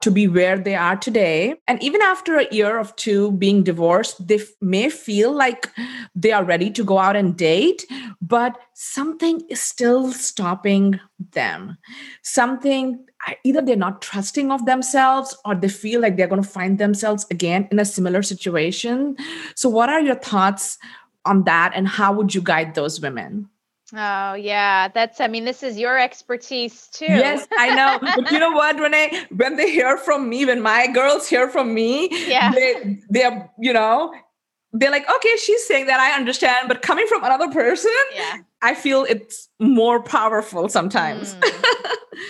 to 0.00 0.10
be 0.10 0.28
where 0.28 0.58
they 0.58 0.74
are 0.74 0.96
today. 0.96 1.54
And 1.66 1.82
even 1.82 2.02
after 2.02 2.38
a 2.38 2.52
year 2.54 2.78
of 2.78 2.94
two 2.96 3.32
being 3.32 3.62
divorced, 3.62 4.26
they 4.26 4.40
may 4.60 4.90
feel 4.90 5.32
like 5.32 5.70
they 6.14 6.32
are 6.32 6.44
ready 6.44 6.70
to 6.70 6.84
go 6.84 6.98
out 6.98 7.16
and 7.16 7.36
date, 7.36 7.84
but 8.20 8.58
something 8.74 9.42
is 9.48 9.60
still 9.60 10.12
stopping 10.12 11.00
them. 11.32 11.76
Something 12.22 13.04
either 13.44 13.62
they're 13.62 13.76
not 13.76 14.02
trusting 14.02 14.50
of 14.50 14.66
themselves 14.66 15.36
or 15.44 15.54
they 15.54 15.68
feel 15.68 16.00
like 16.00 16.16
they're 16.16 16.26
going 16.26 16.42
to 16.42 16.48
find 16.48 16.78
themselves 16.78 17.26
again 17.30 17.68
in 17.70 17.78
a 17.78 17.84
similar 17.84 18.22
situation. 18.22 19.16
So, 19.54 19.68
what 19.68 19.88
are 19.88 20.00
your 20.00 20.16
thoughts 20.16 20.78
on 21.24 21.44
that, 21.44 21.72
and 21.74 21.88
how 21.88 22.12
would 22.12 22.34
you 22.34 22.40
guide 22.40 22.74
those 22.74 23.00
women? 23.00 23.48
Oh, 23.94 24.34
yeah. 24.34 24.88
That's, 24.88 25.20
I 25.20 25.28
mean, 25.28 25.44
this 25.44 25.62
is 25.62 25.78
your 25.78 25.96
expertise 25.96 26.88
too. 26.88 27.04
Yes, 27.04 27.46
I 27.56 27.74
know. 27.74 27.98
but 28.16 28.32
you 28.32 28.40
know 28.40 28.50
what, 28.50 28.78
Renee? 28.78 29.26
When 29.30 29.56
they 29.56 29.70
hear 29.70 29.96
from 29.96 30.28
me, 30.28 30.44
when 30.44 30.60
my 30.60 30.88
girls 30.88 31.28
hear 31.28 31.48
from 31.48 31.72
me, 31.72 32.08
yeah. 32.26 32.50
they, 32.52 32.98
they're, 33.08 33.50
you 33.60 33.72
know, 33.72 34.12
they're 34.72 34.90
like, 34.90 35.08
okay, 35.08 35.36
she's 35.36 35.64
saying 35.66 35.86
that 35.86 36.00
I 36.00 36.16
understand, 36.16 36.68
but 36.68 36.82
coming 36.82 37.06
from 37.06 37.22
another 37.24 37.48
person, 37.50 37.92
yeah. 38.14 38.38
I 38.60 38.74
feel 38.74 39.04
it's 39.04 39.48
more 39.60 40.02
powerful 40.02 40.68
sometimes. 40.68 41.34
Mm. 41.34 41.75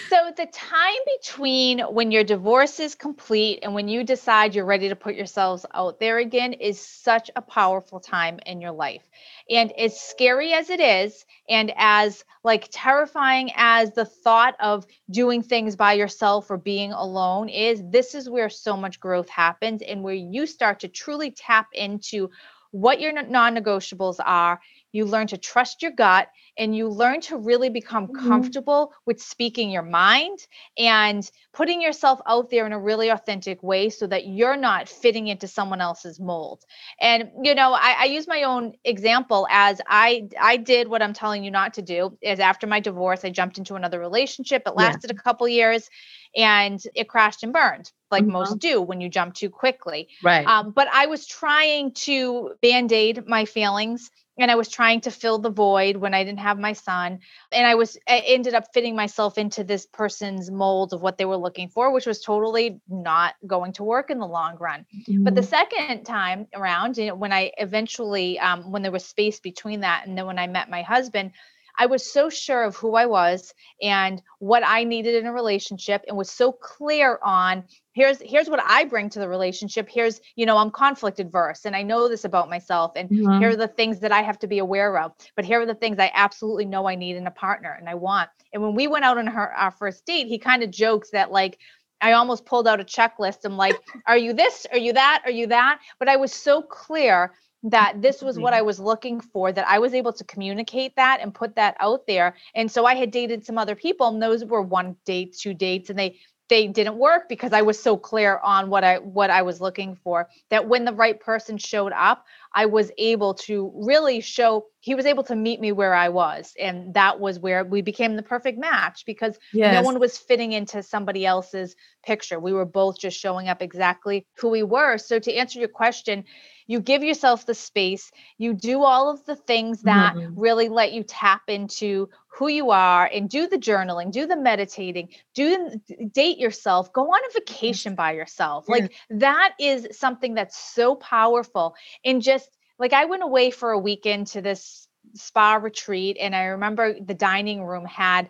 So 0.09 0.31
the 0.37 0.47
time 0.47 0.95
between 1.19 1.81
when 1.81 2.11
your 2.11 2.25
divorce 2.25 2.81
is 2.81 2.95
complete 2.95 3.61
and 3.63 3.75
when 3.75 3.89
you 3.89 4.05
decide 4.05 4.55
you're 4.55 4.65
ready 4.65 4.89
to 4.89 4.97
put 4.97 5.15
yourselves 5.15 5.67
out 5.75 5.99
there 5.99 6.19
again 6.19 6.53
is 6.53 6.81
such 6.81 7.31
a 7.35 7.43
powerful 7.43 8.01
time 8.01 8.39
in 8.47 8.61
your 8.61 8.73
life. 8.73 9.03
And 9.51 9.73
as 9.73 10.01
scary 10.01 10.53
as 10.53 10.71
it 10.71 10.81
is, 10.81 11.25
and 11.49 11.73
as 11.77 12.25
like 12.45 12.69
terrifying 12.71 13.51
as 13.57 13.93
the 13.93 14.05
thought 14.05 14.55
of 14.61 14.87
doing 15.11 15.43
things 15.43 15.77
by 15.77 15.95
yourself 15.95 16.51
or 16.51 16.59
being 16.59 16.93
alone 16.93 17.49
is, 17.49 17.83
this 17.91 18.15
is 18.15 18.29
where 18.29 18.51
so 18.51 18.77
much 18.77 19.01
growth 19.01 19.29
happens 19.29 19.83
and 19.83 20.03
where 20.03 20.15
you 20.15 20.47
start 20.47 20.81
to 20.81 20.89
truly 20.89 21.31
tap 21.31 21.69
into 21.73 22.31
what 22.71 23.01
your 23.01 23.13
non 23.13 23.57
negotiables 23.57 24.17
are 24.25 24.61
you 24.97 25.05
learn 25.05 25.27
to 25.29 25.37
trust 25.37 25.83
your 25.83 25.93
gut 25.93 26.29
and 26.59 26.75
you 26.75 26.89
learn 26.89 27.21
to 27.21 27.37
really 27.37 27.69
become 27.69 28.07
mm-hmm. 28.07 28.29
comfortable 28.29 28.93
with 29.05 29.21
speaking 29.21 29.71
your 29.71 29.83
mind 29.83 30.39
and 30.79 31.31
putting 31.53 31.83
yourself 31.83 32.21
out 32.27 32.51
there 32.51 32.67
in 32.67 32.73
a 32.73 32.79
really 32.79 33.09
authentic 33.09 33.63
way 33.63 33.91
so 33.91 34.07
that 34.07 34.27
you're 34.27 34.57
not 34.57 34.89
fitting 34.89 35.27
into 35.27 35.47
someone 35.47 35.81
else's 35.81 36.19
mold 36.19 36.63
and 37.01 37.31
you 37.43 37.55
know 37.55 37.73
I, 37.73 37.97
I 38.01 38.05
use 38.05 38.27
my 38.27 38.45
own 38.45 38.73
example 38.85 39.47
as 39.51 39.81
i 39.87 40.29
i 40.41 40.57
did 40.57 40.89
what 40.89 41.03
i'm 41.03 41.13
telling 41.13 41.45
you 41.45 41.51
not 41.51 41.75
to 41.75 41.83
do 41.83 42.17
is 42.23 42.41
after 42.41 42.67
my 42.67 42.81
divorce 42.81 43.25
i 43.25 43.31
jumped 43.31 43.59
into 43.59 43.75
another 43.75 43.99
relationship 43.99 44.63
it 44.67 44.75
lasted 44.75 45.11
yeah. 45.11 45.19
a 45.19 45.23
couple 45.23 45.49
years 45.49 45.89
and 46.35 46.81
it 46.95 47.09
crashed 47.09 47.43
and 47.43 47.53
burned 47.53 47.91
like 48.11 48.23
mm-hmm. 48.23 48.33
most 48.33 48.59
do 48.59 48.81
when 48.81 49.01
you 49.01 49.09
jump 49.09 49.35
too 49.35 49.51
quickly 49.51 50.09
right 50.23 50.47
um, 50.47 50.73
but 50.73 50.89
i 50.93 51.07
was 51.07 51.27
trying 51.27 51.93
to 51.93 52.53
band-aid 52.63 53.27
my 53.27 53.45
feelings 53.45 54.11
and 54.39 54.51
I 54.51 54.55
was 54.55 54.69
trying 54.69 55.01
to 55.03 55.11
fill 55.11 55.39
the 55.39 55.51
void 55.51 55.97
when 55.97 56.15
I 56.15 56.25
didn't 56.25 56.41
have 56.41 56.59
my 56.59 56.73
son. 56.73 57.21
And 57.53 57.67
I 57.67 57.75
was 57.75 57.97
I 58.09 58.23
ended 58.27 58.55
up 58.55 58.73
fitting 58.73 58.95
myself 58.95 59.39
into 59.39 59.65
this 59.65 59.87
person's 59.87 60.51
mold 60.51 60.93
of 60.93 61.01
what 61.01 61.19
they 61.19 61.25
were 61.25 61.37
looking 61.37 61.69
for, 61.69 61.93
which 61.93 62.07
was 62.07 62.21
totally 62.21 62.81
not 62.89 63.35
going 63.47 63.73
to 63.75 63.85
work 63.85 64.11
in 64.11 64.19
the 64.19 64.27
long 64.27 64.57
run. 64.59 64.85
Mm-hmm. 65.09 65.25
But 65.25 65.35
the 65.35 65.41
mm-hmm. 65.41 65.51
second 65.51 66.05
time 66.05 66.47
around, 66.55 66.99
you 66.99 67.07
know, 67.07 67.15
when 67.15 67.33
I 67.33 67.53
eventually, 67.59 68.39
um, 68.39 68.71
when 68.71 68.83
there 68.83 68.93
was 68.93 69.05
space 69.05 69.41
between 69.41 69.81
that, 69.81 70.07
and 70.07 70.17
then 70.17 70.27
when 70.27 70.39
I 70.39 70.47
met 70.47 70.71
my 70.71 70.83
husband, 70.83 71.33
I 71.79 71.87
was 71.87 72.11
so 72.11 72.29
sure 72.29 72.63
of 72.63 72.77
who 72.77 72.95
I 72.95 73.07
was 73.07 73.53
and 73.83 74.23
what 74.39 74.63
I 74.67 74.85
needed 74.85 75.15
in 75.15 75.27
a 75.27 75.33
relationship 75.33 76.05
and 76.09 76.17
was 76.17 76.31
so 76.31 76.53
clear 76.53 77.19
on 77.23 77.65
here's 77.93 78.19
here's 78.21 78.49
what 78.49 78.61
I 78.65 78.85
bring 78.85 79.11
to 79.11 79.19
the 79.19 79.29
relationship. 79.29 79.89
Here's, 79.91 80.21
you 80.37 80.47
know, 80.47 80.59
I'm 80.59 80.71
conflict 80.71 81.19
adverse 81.19 81.65
and 81.65 81.75
I 81.75 81.83
know 81.83 82.09
this 82.09 82.25
about 82.25 82.51
myself 82.51 82.93
and 82.97 83.09
mm-hmm. 83.09 83.41
here 83.41 83.51
are 83.51 83.57
the 83.57 83.69
things 83.69 84.01
that 84.01 84.13
I 84.13 84.23
have 84.23 84.39
to 84.41 84.47
be 84.47 84.59
aware 84.59 84.99
of. 84.99 85.13
But 85.35 85.45
here 85.45 85.61
are 85.61 85.67
the 85.67 85.75
things 85.75 85.99
I 85.99 86.11
absolutely 86.15 86.67
know 86.67 86.87
I 86.87 86.95
need 86.95 87.17
in 87.17 87.27
a 87.27 87.31
partner 87.31 87.77
and 87.79 87.89
I 87.89 87.95
want. 87.95 88.31
And 88.53 88.63
when 88.63 88.75
we 88.75 88.87
went 88.87 89.05
out 89.05 89.19
on 89.19 89.27
her 89.27 89.53
our 89.55 89.71
first 89.71 90.07
date, 90.07 90.27
he 90.27 90.39
kind 90.39 90.63
of 90.63 90.71
jokes 90.71 91.11
that 91.11 91.31
like 91.31 91.59
I 92.01 92.13
almost 92.13 92.45
pulled 92.45 92.69
out 92.69 92.81
a 92.81 92.85
checklist. 92.85 93.45
I'm 93.45 93.57
like, 93.57 93.77
are 94.07 94.19
you 94.19 94.33
this? 94.33 94.67
Are 94.71 94.79
you 94.79 94.93
that? 94.93 95.23
Are 95.25 95.31
you 95.31 95.47
that? 95.49 95.81
But 95.99 96.09
I 96.09 96.17
was 96.17 96.33
so 96.33 96.63
clear 96.63 97.33
that 97.67 98.01
this 98.01 98.23
was 98.23 98.39
what 98.39 98.53
mm-hmm. 98.53 98.61
I 98.61 98.63
was 98.63 98.79
looking 98.79 99.21
for, 99.21 99.51
that 99.53 99.67
I 99.67 99.79
was 99.79 99.93
able 99.93 100.13
to 100.13 100.25
communicate 100.25 100.95
that 100.97 101.19
and 101.21 101.35
put 101.35 101.57
that 101.57 101.77
out 101.81 102.07
there. 102.07 102.37
And 102.55 102.71
so 102.71 102.87
I 102.87 102.95
had 102.95 103.11
dated 103.11 103.45
some 103.45 103.59
other 103.59 103.75
people, 103.75 104.09
and 104.09 104.23
those 104.23 104.45
were 104.45 104.63
one 104.63 104.97
date, 105.05 105.37
two 105.37 105.53
dates, 105.53 105.91
and 105.91 105.99
they 105.99 106.19
they 106.49 106.69
didn't 106.69 106.97
work 106.97 107.29
because 107.29 107.53
I 107.53 107.63
was 107.63 107.83
so 107.83 107.97
clear 107.97 108.39
on 108.39 108.71
what 108.71 108.85
I 108.85 108.99
what 108.99 109.31
I 109.31 109.43
was 109.43 109.61
looking 109.61 109.97
for 109.97 110.29
that 110.51 110.69
when 110.69 110.85
the 110.85 110.93
right 110.93 111.19
person 111.19 111.59
showed 111.59 111.93
up, 111.93 112.25
I 112.53 112.67
was 112.67 112.93
able 112.99 113.35
to 113.35 113.73
really 113.75 114.21
show 114.21 114.67
he 114.79 114.95
was 114.95 115.07
able 115.07 115.25
to 115.25 115.35
meet 115.35 115.61
me 115.61 115.73
where 115.73 115.93
I 115.93 116.09
was 116.09 116.55
and 116.59 116.95
that 116.95 117.19
was 117.19 117.41
where 117.41 117.65
we 117.65 117.83
became 117.83 118.15
the 118.15 118.23
perfect 118.23 118.59
match 118.59 119.05
because 119.07 119.37
yes. 119.53 119.75
no 119.75 119.83
one 119.83 119.99
was 119.99 120.17
fitting 120.17 120.53
into 120.53 120.85
somebody 120.85 121.27
else's 121.27 121.75
picture. 122.05 122.39
We 122.39 122.53
were 122.53 122.65
both 122.65 122.99
just 122.99 123.19
showing 123.19 123.49
up 123.49 123.61
exactly 123.61 124.25
who 124.37 124.51
we 124.51 124.63
were. 124.63 124.99
So 124.99 125.19
to 125.19 125.35
answer 125.35 125.59
your 125.59 125.69
question, 125.69 126.25
you 126.67 126.81
give 126.81 127.03
yourself 127.03 127.47
the 127.47 127.55
space. 127.55 128.11
You 128.39 128.55
do 128.55 128.83
all 128.83 129.11
of 129.11 129.25
the 129.25 129.37
things 129.37 129.83
that 129.83 130.15
mm-hmm. 130.15 130.39
really 130.39 130.69
let 130.69 130.93
you 130.93 131.03
tap 131.03 131.43
into 131.49 132.09
who 132.29 132.49
you 132.49 132.71
are 132.71 133.09
and 133.13 133.31
do 133.31 133.47
the 133.47 133.57
journaling 133.57 134.13
do 134.13 134.27
the 134.27 134.37
meditating 134.37 135.09
do 135.35 135.81
date 136.13 136.37
yourself 136.37 136.93
go 136.93 137.05
on 137.05 137.21
a 137.31 137.33
vacation 137.33 137.95
by 137.95 138.13
yourself. 138.13 138.69
Like 138.69 138.93
that 139.11 139.55
is 139.59 139.89
something 139.93 140.35
that's 140.35 140.59
so 140.59 140.95
powerful. 140.97 141.75
And 142.05 142.21
just 142.21 142.51
like 142.79 142.93
i 142.93 143.05
went 143.05 143.23
away 143.23 143.51
for 143.51 143.71
a 143.71 143.79
weekend 143.79 144.27
to 144.29 144.43
this 144.43 144.89
spa 145.15 145.55
retreat 145.55 146.17
and 146.21 146.35
i 146.35 146.45
remember 146.45 146.95
the 147.01 147.15
dining 147.15 147.63
room 147.63 147.85
had 147.85 148.29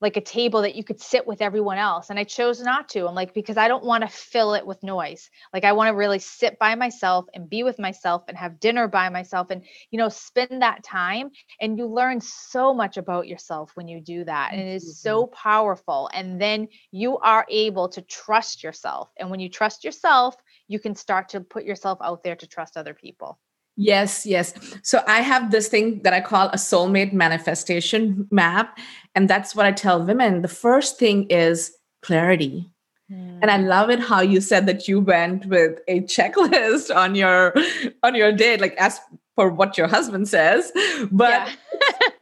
like 0.00 0.16
a 0.16 0.20
table 0.20 0.62
that 0.62 0.74
you 0.74 0.84
could 0.84 1.00
sit 1.00 1.26
with 1.26 1.42
everyone 1.42 1.78
else 1.78 2.10
and 2.10 2.18
i 2.18 2.24
chose 2.24 2.60
not 2.60 2.88
to. 2.88 3.06
I'm 3.06 3.14
like 3.14 3.34
because 3.34 3.56
i 3.56 3.68
don't 3.68 3.84
want 3.84 4.02
to 4.02 4.08
fill 4.08 4.54
it 4.54 4.66
with 4.66 4.82
noise. 4.82 5.30
Like 5.52 5.64
i 5.64 5.72
want 5.72 5.88
to 5.88 5.96
really 5.96 6.18
sit 6.18 6.58
by 6.58 6.74
myself 6.74 7.26
and 7.34 7.48
be 7.48 7.62
with 7.62 7.78
myself 7.78 8.24
and 8.28 8.36
have 8.36 8.60
dinner 8.60 8.88
by 8.88 9.08
myself 9.08 9.50
and 9.50 9.62
you 9.90 9.98
know 9.98 10.08
spend 10.08 10.62
that 10.62 10.82
time. 10.82 11.30
And 11.60 11.78
you 11.78 11.86
learn 11.86 12.20
so 12.20 12.74
much 12.74 12.96
about 12.96 13.28
yourself 13.28 13.72
when 13.74 13.88
you 13.88 14.00
do 14.00 14.24
that 14.24 14.52
and 14.52 14.60
it 14.60 14.74
is 14.74 15.00
so 15.00 15.24
mm-hmm. 15.24 15.34
powerful. 15.34 16.10
And 16.12 16.40
then 16.40 16.68
you 16.90 17.18
are 17.18 17.46
able 17.48 17.88
to 17.90 18.02
trust 18.02 18.62
yourself. 18.62 19.10
And 19.18 19.30
when 19.30 19.40
you 19.40 19.48
trust 19.48 19.84
yourself 19.84 20.36
you 20.68 20.78
can 20.78 20.94
start 20.94 21.30
to 21.30 21.40
put 21.40 21.64
yourself 21.64 21.98
out 22.02 22.22
there 22.22 22.36
to 22.36 22.46
trust 22.46 22.76
other 22.76 22.94
people 22.94 23.38
Yes, 23.80 24.26
yes. 24.26 24.52
So 24.82 25.04
I 25.06 25.20
have 25.20 25.52
this 25.52 25.68
thing 25.68 26.02
that 26.02 26.12
I 26.12 26.20
call 26.20 26.48
a 26.48 26.56
soulmate 26.56 27.12
manifestation 27.12 28.26
map. 28.32 28.76
And 29.14 29.30
that's 29.30 29.54
what 29.54 29.66
I 29.66 29.72
tell 29.72 30.04
women. 30.04 30.42
The 30.42 30.48
first 30.48 30.98
thing 30.98 31.26
is 31.30 31.72
clarity. 32.02 32.68
Mm. 33.10 33.38
And 33.40 33.52
I 33.52 33.58
love 33.58 33.88
it 33.88 34.00
how 34.00 34.20
you 34.20 34.40
said 34.40 34.66
that 34.66 34.88
you 34.88 34.98
went 34.98 35.46
with 35.46 35.78
a 35.86 36.00
checklist 36.02 36.94
on 36.94 37.14
your 37.14 37.54
on 38.02 38.16
your 38.16 38.32
date, 38.32 38.60
like 38.60 38.74
as 38.78 39.00
for 39.36 39.48
what 39.48 39.78
your 39.78 39.86
husband 39.86 40.28
says. 40.28 40.72
But 41.12 41.48
yeah. 41.48 41.52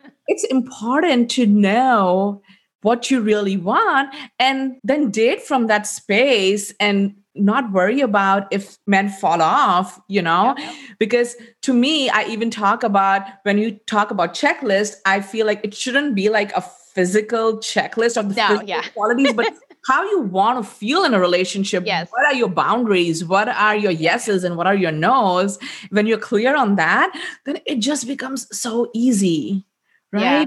it's 0.29 0.45
important 0.45 1.31
to 1.33 1.47
know 1.47 2.43
what 2.87 3.11
you 3.11 3.21
really 3.21 3.57
want 3.57 4.15
and 4.39 4.77
then 4.85 5.11
date 5.11 5.43
from 5.43 5.67
that 5.67 5.89
space 5.89 6.73
and 6.79 7.17
not 7.35 7.73
worry 7.73 8.01
about 8.01 8.47
if 8.53 8.79
men 8.87 9.09
fall 9.09 9.43
off 9.43 10.01
you 10.09 10.23
know 10.23 10.55
yeah. 10.57 10.73
because 11.01 11.35
to 11.63 11.75
me 11.75 12.09
i 12.11 12.23
even 12.27 12.49
talk 12.49 12.85
about 12.85 13.23
when 13.43 13.59
you 13.59 13.73
talk 13.95 14.13
about 14.13 14.35
checklist 14.35 14.95
i 15.05 15.21
feel 15.21 15.45
like 15.45 15.61
it 15.65 15.75
shouldn't 15.75 16.15
be 16.15 16.29
like 16.29 16.53
a 16.53 16.61
physical 16.95 17.57
checklist 17.59 18.17
of 18.17 18.29
the 18.29 18.37
no, 18.37 18.47
physical 18.47 18.69
yeah. 18.69 18.83
qualities 18.95 19.33
but 19.33 19.53
how 19.89 20.09
you 20.11 20.21
want 20.21 20.63
to 20.63 20.71
feel 20.71 21.03
in 21.03 21.13
a 21.13 21.19
relationship 21.19 21.83
yes. 21.85 22.09
what 22.13 22.25
are 22.25 22.35
your 22.35 22.49
boundaries 22.49 23.25
what 23.25 23.49
are 23.49 23.75
your 23.75 23.93
yeses 23.93 24.45
and 24.45 24.57
what 24.57 24.67
are 24.69 24.77
your 24.77 24.93
nos 24.93 25.59
when 25.91 26.07
you're 26.07 26.19
clear 26.19 26.57
on 26.57 26.77
that 26.77 27.13
then 27.47 27.59
it 27.67 27.81
just 27.81 28.07
becomes 28.07 28.47
so 28.57 28.89
easy 28.95 29.67
right 30.13 30.23
yeah. 30.23 30.45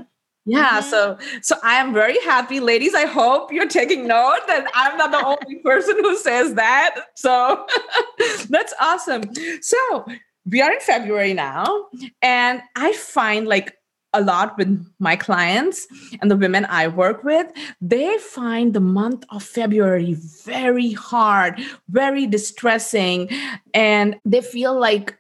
Yeah, 0.49 0.79
mm-hmm. 0.79 0.89
so 0.89 1.17
so 1.41 1.55
I 1.63 1.75
am 1.75 1.93
very 1.93 2.19
happy, 2.21 2.59
ladies. 2.59 2.95
I 2.95 3.05
hope 3.05 3.53
you're 3.53 3.67
taking 3.67 4.07
note 4.07 4.41
that 4.47 4.65
I'm 4.73 4.97
not 4.97 5.11
the 5.11 5.23
only 5.23 5.59
person 5.63 5.97
who 5.99 6.17
says 6.17 6.55
that. 6.55 6.95
So 7.15 7.67
that's 8.49 8.73
awesome. 8.79 9.23
So 9.61 10.05
we 10.49 10.61
are 10.61 10.71
in 10.71 10.79
February 10.79 11.33
now, 11.33 11.85
and 12.23 12.61
I 12.75 12.93
find 12.93 13.47
like 13.47 13.75
a 14.13 14.21
lot 14.21 14.57
with 14.57 14.83
my 14.97 15.15
clients 15.15 15.85
and 16.19 16.31
the 16.31 16.35
women 16.35 16.65
I 16.65 16.87
work 16.87 17.23
with, 17.23 17.45
they 17.79 18.17
find 18.17 18.73
the 18.73 18.79
month 18.79 19.23
of 19.29 19.43
February 19.43 20.15
very 20.45 20.93
hard, 20.93 21.61
very 21.89 22.25
distressing, 22.25 23.29
and 23.75 24.15
they 24.25 24.41
feel 24.41 24.79
like 24.79 25.15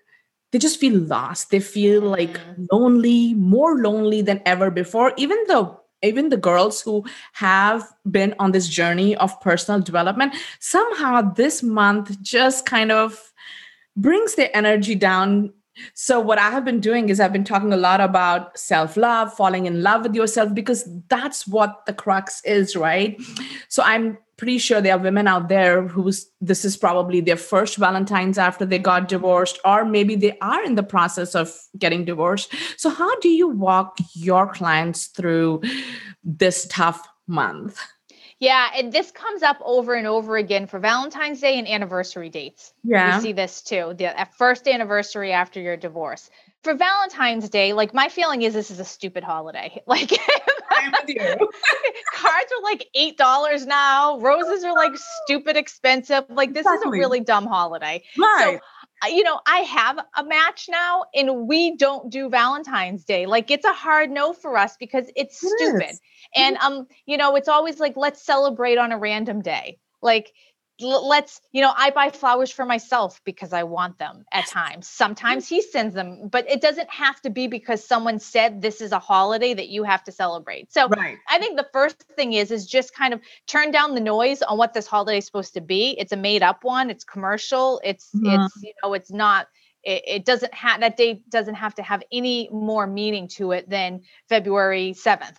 they 0.51 0.59
just 0.59 0.79
feel 0.79 0.99
lost. 0.99 1.51
They 1.51 1.59
feel 1.59 2.01
like 2.01 2.39
lonely 2.71 3.33
more 3.35 3.77
lonely 3.77 4.21
than 4.21 4.41
ever 4.45 4.71
before. 4.71 5.13
Even 5.17 5.37
though 5.47 5.79
even 6.01 6.29
the 6.29 6.37
girls 6.37 6.81
who 6.81 7.03
have 7.33 7.83
been 8.09 8.33
on 8.39 8.51
this 8.51 8.67
journey 8.67 9.15
of 9.17 9.39
personal 9.41 9.81
development 9.81 10.33
somehow 10.59 11.21
this 11.21 11.61
month 11.61 12.21
just 12.21 12.65
kind 12.65 12.89
of 12.89 13.33
brings 13.97 14.35
their 14.35 14.49
energy 14.55 14.95
down 14.95 15.51
so 15.93 16.19
what 16.19 16.39
i 16.39 16.49
have 16.49 16.65
been 16.65 16.79
doing 16.79 17.09
is 17.09 17.19
i've 17.19 17.33
been 17.33 17.43
talking 17.43 17.73
a 17.73 17.77
lot 17.77 18.01
about 18.01 18.57
self-love 18.57 19.33
falling 19.33 19.65
in 19.65 19.81
love 19.81 20.03
with 20.03 20.15
yourself 20.15 20.53
because 20.53 20.87
that's 21.07 21.47
what 21.47 21.85
the 21.85 21.93
crux 21.93 22.41
is 22.45 22.75
right? 22.75 23.19
So 23.67 23.83
i'm 23.83 24.17
pretty 24.39 24.57
sure 24.57 24.79
there 24.79 24.95
are 24.95 24.99
women 24.99 25.27
out 25.27 25.49
there 25.49 25.85
who's 25.85 26.31
this 26.39 26.63
is 26.63 26.77
probably 26.77 27.19
their 27.19 27.35
first 27.35 27.75
valentines 27.75 28.37
after 28.37 28.65
they 28.65 28.79
got 28.79 29.09
divorced 29.09 29.59
or 29.65 29.83
maybe 29.83 30.15
they 30.15 30.37
are 30.39 30.63
in 30.63 30.75
the 30.75 30.83
process 30.83 31.35
of 31.35 31.53
getting 31.77 32.05
divorced. 32.05 32.53
So 32.77 32.89
how 32.89 33.19
do 33.19 33.27
you 33.27 33.49
walk 33.49 33.97
your 34.15 34.47
clients 34.47 35.07
through 35.07 35.61
this 36.23 36.65
tough 36.69 37.05
month 37.27 37.77
yeah, 38.39 38.69
and 38.75 38.91
this 38.91 39.11
comes 39.11 39.43
up 39.43 39.57
over 39.63 39.93
and 39.95 40.07
over 40.07 40.37
again 40.37 40.65
for 40.65 40.79
Valentine's 40.79 41.41
Day 41.41 41.59
and 41.59 41.67
anniversary 41.67 42.29
dates. 42.29 42.73
Yeah. 42.83 43.15
You 43.15 43.21
see 43.21 43.33
this 43.33 43.61
too. 43.61 43.93
The 43.97 44.13
first 44.37 44.65
anniversary 44.65 45.33
after 45.33 45.59
your 45.59 45.75
divorce 45.75 46.29
for 46.63 46.73
Valentine's 46.73 47.49
Day, 47.49 47.73
like 47.73 47.93
my 47.93 48.07
feeling 48.07 48.41
is 48.41 48.53
this 48.53 48.71
is 48.71 48.79
a 48.79 48.85
stupid 48.85 49.23
holiday. 49.23 49.83
Like 49.87 50.09
cards 52.13 52.51
are 52.51 52.63
like 52.63 52.87
eight 52.93 53.17
dollars 53.17 53.65
now. 53.65 54.19
Roses 54.19 54.63
are 54.63 54.73
like 54.73 54.91
stupid 55.23 55.57
expensive. 55.57 56.25
Like 56.29 56.53
this 56.53 56.65
exactly. 56.65 56.89
is 56.89 56.95
a 56.95 56.99
really 56.99 57.19
dumb 57.21 57.47
holiday. 57.47 58.03
Right. 58.17 58.59
So, 58.59 58.59
you 59.07 59.23
know, 59.23 59.39
I 59.47 59.59
have 59.59 59.99
a 60.17 60.23
match 60.23 60.67
now 60.69 61.05
and 61.13 61.47
we 61.47 61.75
don't 61.77 62.09
do 62.11 62.29
Valentine's 62.29 63.05
Day. 63.05 63.25
Like 63.25 63.49
it's 63.49 63.65
a 63.65 63.73
hard 63.73 64.09
no 64.11 64.33
for 64.33 64.57
us 64.57 64.75
because 64.77 65.09
it's 65.15 65.41
it 65.43 65.49
stupid. 65.57 65.95
And 66.35 66.57
um, 66.57 66.87
you 67.05 67.17
know, 67.17 67.35
it's 67.35 67.47
always 67.47 67.79
like 67.79 67.95
let's 67.95 68.21
celebrate 68.21 68.77
on 68.77 68.91
a 68.91 68.97
random 68.97 69.41
day. 69.41 69.79
Like 70.01 70.33
let's 70.81 71.41
you 71.51 71.61
know 71.61 71.73
i 71.75 71.89
buy 71.89 72.09
flowers 72.09 72.51
for 72.51 72.65
myself 72.65 73.21
because 73.25 73.53
i 73.53 73.63
want 73.63 73.97
them 73.97 74.25
at 74.31 74.47
times. 74.47 74.87
Sometimes 74.87 75.47
he 75.47 75.61
sends 75.61 75.95
them 75.95 76.29
but 76.29 76.49
it 76.49 76.61
doesn't 76.61 76.89
have 76.89 77.21
to 77.21 77.29
be 77.29 77.47
because 77.47 77.85
someone 77.85 78.19
said 78.19 78.61
this 78.61 78.81
is 78.81 78.91
a 78.91 78.99
holiday 78.99 79.53
that 79.53 79.69
you 79.69 79.83
have 79.83 80.03
to 80.05 80.11
celebrate. 80.11 80.71
So 80.71 80.87
right. 80.87 81.17
i 81.29 81.37
think 81.39 81.57
the 81.57 81.67
first 81.73 82.03
thing 82.15 82.33
is 82.33 82.51
is 82.51 82.65
just 82.65 82.93
kind 82.93 83.13
of 83.13 83.21
turn 83.47 83.71
down 83.71 83.95
the 83.95 84.01
noise 84.01 84.41
on 84.41 84.57
what 84.57 84.73
this 84.73 84.87
holiday 84.87 85.17
is 85.17 85.25
supposed 85.25 85.53
to 85.53 85.61
be. 85.61 85.95
It's 85.99 86.11
a 86.11 86.17
made 86.17 86.43
up 86.43 86.63
one. 86.63 86.89
It's 86.89 87.03
commercial. 87.03 87.81
It's 87.83 88.09
mm-hmm. 88.15 88.41
it's 88.41 88.63
you 88.63 88.73
know 88.83 88.93
it's 88.93 89.11
not 89.11 89.47
it, 89.83 90.03
it 90.05 90.25
doesn't 90.25 90.53
have 90.53 90.81
that 90.81 90.97
date 90.97 91.29
doesn't 91.29 91.55
have 91.55 91.75
to 91.75 91.83
have 91.83 92.03
any 92.11 92.49
more 92.51 92.87
meaning 92.87 93.27
to 93.27 93.51
it 93.51 93.69
than 93.69 94.01
february 94.27 94.93
7th 94.93 95.37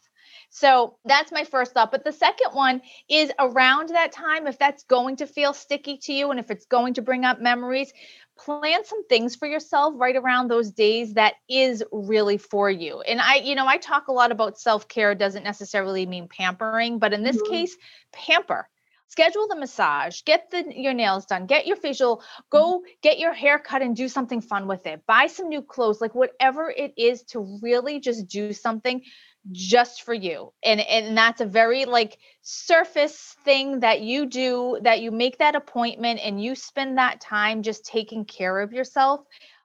so 0.50 0.96
that's 1.04 1.30
my 1.30 1.44
first 1.44 1.72
thought. 1.72 1.92
But 1.92 2.04
the 2.04 2.12
second 2.12 2.52
one 2.52 2.82
is 3.08 3.30
around 3.38 3.90
that 3.90 4.10
time, 4.10 4.48
if 4.48 4.58
that's 4.58 4.82
going 4.84 5.16
to 5.16 5.26
feel 5.26 5.54
sticky 5.54 5.98
to 5.98 6.12
you 6.12 6.30
and 6.30 6.40
if 6.40 6.50
it's 6.50 6.66
going 6.66 6.94
to 6.94 7.02
bring 7.02 7.24
up 7.24 7.40
memories, 7.40 7.92
plan 8.36 8.84
some 8.84 9.06
things 9.06 9.36
for 9.36 9.46
yourself 9.46 9.94
right 9.96 10.16
around 10.16 10.48
those 10.48 10.72
days 10.72 11.14
that 11.14 11.34
is 11.48 11.84
really 11.92 12.36
for 12.36 12.68
you. 12.68 13.00
And 13.00 13.20
I, 13.20 13.36
you 13.36 13.54
know, 13.54 13.66
I 13.66 13.76
talk 13.76 14.08
a 14.08 14.12
lot 14.12 14.32
about 14.32 14.58
self 14.58 14.88
care 14.88 15.14
doesn't 15.14 15.44
necessarily 15.44 16.04
mean 16.04 16.26
pampering, 16.26 16.98
but 16.98 17.12
in 17.12 17.22
this 17.22 17.36
mm-hmm. 17.36 17.52
case, 17.52 17.76
pamper 18.12 18.68
schedule 19.10 19.48
the 19.48 19.56
massage 19.56 20.22
get 20.22 20.48
the 20.52 20.64
your 20.72 20.94
nails 20.94 21.26
done 21.26 21.44
get 21.44 21.66
your 21.66 21.74
facial 21.76 22.22
go 22.48 22.78
mm-hmm. 22.78 22.90
get 23.02 23.18
your 23.18 23.32
hair 23.32 23.58
cut 23.58 23.82
and 23.82 23.96
do 23.96 24.08
something 24.08 24.40
fun 24.40 24.68
with 24.68 24.86
it 24.86 25.04
buy 25.04 25.26
some 25.26 25.48
new 25.48 25.60
clothes 25.60 26.00
like 26.00 26.14
whatever 26.14 26.70
it 26.70 26.92
is 26.96 27.24
to 27.24 27.58
really 27.60 27.98
just 27.98 28.28
do 28.28 28.52
something 28.52 29.02
just 29.52 30.02
for 30.02 30.14
you. 30.14 30.52
And 30.62 30.80
and 30.80 31.16
that's 31.16 31.40
a 31.40 31.46
very 31.46 31.84
like 31.84 32.18
surface 32.42 33.36
thing 33.44 33.80
that 33.80 34.00
you 34.00 34.26
do 34.26 34.78
that 34.82 35.00
you 35.00 35.10
make 35.10 35.38
that 35.38 35.54
appointment 35.54 36.20
and 36.22 36.42
you 36.42 36.54
spend 36.54 36.98
that 36.98 37.20
time 37.20 37.62
just 37.62 37.84
taking 37.84 38.24
care 38.24 38.60
of 38.60 38.72
yourself 38.72 39.20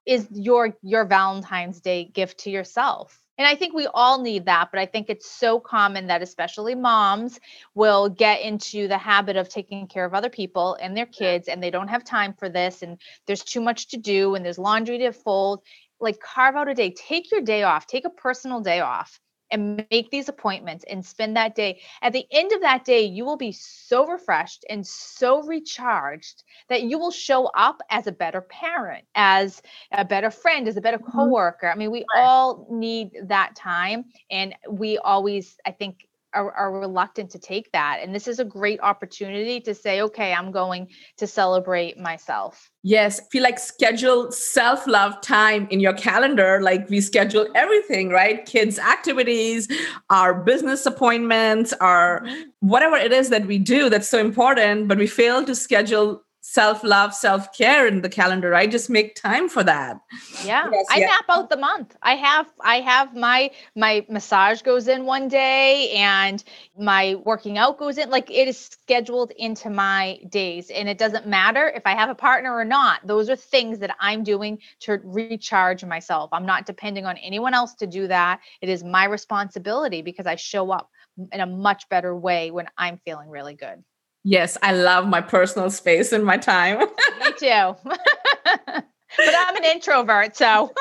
is 0.05 0.27
your 0.31 0.77
your 0.81 1.05
valentine's 1.05 1.81
day 1.81 2.05
gift 2.05 2.39
to 2.39 2.49
yourself. 2.51 3.21
And 3.37 3.45
i 3.47 3.55
think 3.55 3.73
we 3.73 3.87
all 3.87 4.21
need 4.21 4.45
that 4.45 4.69
but 4.71 4.79
i 4.79 4.85
think 4.85 5.09
it's 5.09 5.29
so 5.29 5.59
common 5.59 6.07
that 6.07 6.21
especially 6.21 6.73
moms 6.73 7.39
will 7.73 8.07
get 8.07 8.41
into 8.41 8.87
the 8.87 8.97
habit 8.97 9.35
of 9.35 9.49
taking 9.49 9.87
care 9.87 10.05
of 10.05 10.13
other 10.13 10.29
people 10.29 10.77
and 10.81 10.95
their 10.95 11.05
kids 11.05 11.49
and 11.49 11.61
they 11.61 11.69
don't 11.69 11.89
have 11.89 12.05
time 12.05 12.33
for 12.33 12.47
this 12.47 12.81
and 12.81 12.97
there's 13.27 13.43
too 13.43 13.59
much 13.59 13.89
to 13.89 13.97
do 13.97 14.35
and 14.35 14.45
there's 14.45 14.57
laundry 14.57 14.99
to 14.99 15.11
fold. 15.11 15.61
Like 15.99 16.19
carve 16.19 16.55
out 16.55 16.69
a 16.69 16.73
day. 16.73 16.91
Take 16.91 17.31
your 17.31 17.41
day 17.41 17.63
off. 17.63 17.87
Take 17.87 18.05
a 18.05 18.09
personal 18.09 18.59
day 18.61 18.81
off 18.81 19.19
and 19.51 19.85
make 19.91 20.09
these 20.11 20.29
appointments 20.29 20.85
and 20.89 21.05
spend 21.05 21.35
that 21.35 21.55
day. 21.55 21.81
At 22.01 22.13
the 22.13 22.25
end 22.31 22.51
of 22.51 22.61
that 22.61 22.85
day, 22.85 23.03
you 23.03 23.25
will 23.25 23.37
be 23.37 23.51
so 23.51 24.05
refreshed 24.05 24.65
and 24.69 24.85
so 24.85 25.43
recharged 25.43 26.43
that 26.69 26.83
you 26.83 26.97
will 26.97 27.11
show 27.11 27.45
up 27.55 27.81
as 27.89 28.07
a 28.07 28.11
better 28.11 28.41
parent, 28.41 29.05
as 29.15 29.61
a 29.91 30.05
better 30.05 30.31
friend, 30.31 30.67
as 30.67 30.77
a 30.77 30.81
better 30.81 30.97
mm-hmm. 30.97 31.11
coworker. 31.11 31.69
I 31.69 31.75
mean, 31.75 31.91
we 31.91 32.05
all 32.15 32.67
need 32.69 33.11
that 33.23 33.55
time. 33.55 34.05
And 34.31 34.55
we 34.69 34.97
always, 34.97 35.57
I 35.65 35.71
think, 35.71 36.07
are, 36.35 36.51
are, 36.51 36.71
reluctant 36.79 37.31
to 37.31 37.39
take 37.39 37.71
that. 37.71 37.99
And 38.01 38.13
this 38.13 38.27
is 38.27 38.39
a 38.39 38.45
great 38.45 38.79
opportunity 38.81 39.59
to 39.61 39.73
say, 39.73 40.01
okay, 40.01 40.33
I'm 40.33 40.51
going 40.51 40.89
to 41.17 41.27
celebrate 41.27 41.97
myself. 41.97 42.69
Yes, 42.83 43.21
feel 43.31 43.41
like 43.41 43.57
schedule 43.57 44.31
self 44.31 44.85
love 44.85 45.19
time 45.21 45.67
in 45.71 45.79
your 45.79 45.93
calendar. 45.93 46.59
Like 46.61 46.89
we 46.89 47.01
schedule 47.01 47.47
everything, 47.55 48.09
right? 48.09 48.45
Kids' 48.45 48.77
activities, 48.77 49.67
our 50.09 50.33
business 50.33 50.85
appointments, 50.85 51.73
our 51.73 52.21
mm-hmm. 52.21 52.41
whatever 52.59 52.97
it 52.97 53.11
is 53.11 53.29
that 53.29 53.47
we 53.47 53.57
do 53.57 53.89
that's 53.89 54.09
so 54.09 54.19
important, 54.19 54.87
but 54.87 54.97
we 54.97 55.07
fail 55.07 55.43
to 55.45 55.55
schedule 55.55 56.24
self 56.47 56.83
love, 56.83 57.13
self 57.13 57.51
care 57.57 57.87
in 57.87 58.01
the 58.01 58.09
calendar, 58.09 58.53
I 58.53 58.67
Just 58.67 58.89
make 58.89 59.15
time 59.15 59.49
for 59.49 59.63
that. 59.63 59.99
Yeah, 60.45 60.69
yes, 60.71 60.85
I 60.91 60.99
yeah. 60.99 61.07
map 61.07 61.25
out 61.29 61.49
the 61.49 61.57
month. 61.57 61.95
I 62.03 62.15
have 62.15 62.47
I 62.61 62.81
have 62.81 63.15
my 63.15 63.51
my 63.75 64.05
massage 64.09 64.61
goes 64.61 64.87
in 64.87 65.05
one 65.05 65.27
day, 65.27 65.91
and 65.91 66.43
my 66.77 67.15
working 67.25 67.57
out 67.57 67.79
goes 67.79 67.97
in. 67.97 68.09
Like 68.09 68.29
it 68.29 68.47
is 68.47 68.57
scheduled 68.57 69.31
into 69.31 69.69
my 69.71 70.19
days, 70.29 70.69
and 70.69 70.87
it 70.87 70.99
doesn't 70.99 71.27
matter 71.27 71.67
if 71.67 71.81
I 71.85 71.95
have 71.95 72.09
a 72.09 72.15
partner 72.15 72.53
or 72.53 72.65
not. 72.65 73.05
Those 73.05 73.29
are 73.29 73.35
things 73.35 73.79
that 73.79 73.95
I'm 73.99 74.23
doing 74.23 74.59
to 74.81 74.99
recharge 75.03 75.83
myself. 75.83 76.29
I'm 76.31 76.45
not 76.45 76.67
depending 76.67 77.05
on 77.05 77.17
anyone 77.17 77.55
else 77.55 77.73
to 77.75 77.87
do 77.87 78.07
that. 78.07 78.39
It 78.61 78.69
is 78.69 78.83
my 78.83 79.05
responsibility 79.05 80.03
because 80.03 80.27
I 80.27 80.35
show 80.35 80.71
up 80.71 80.91
in 81.31 81.39
a 81.39 81.45
much 81.47 81.89
better 81.89 82.15
way 82.15 82.51
when 82.51 82.67
I'm 82.77 82.99
feeling 83.03 83.29
really 83.29 83.55
good. 83.55 83.83
Yes, 84.27 84.57
I 84.63 84.73
love 84.73 85.07
my 85.07 85.21
personal 85.21 85.69
space 85.69 86.11
and 86.11 86.25
my 86.25 86.37
time. 86.37 86.79
Me 87.19 87.31
too. 87.37 87.75
but 87.83 88.83
I'm 89.19 89.55
an 89.55 89.63
introvert, 89.63 90.35
so 90.35 90.73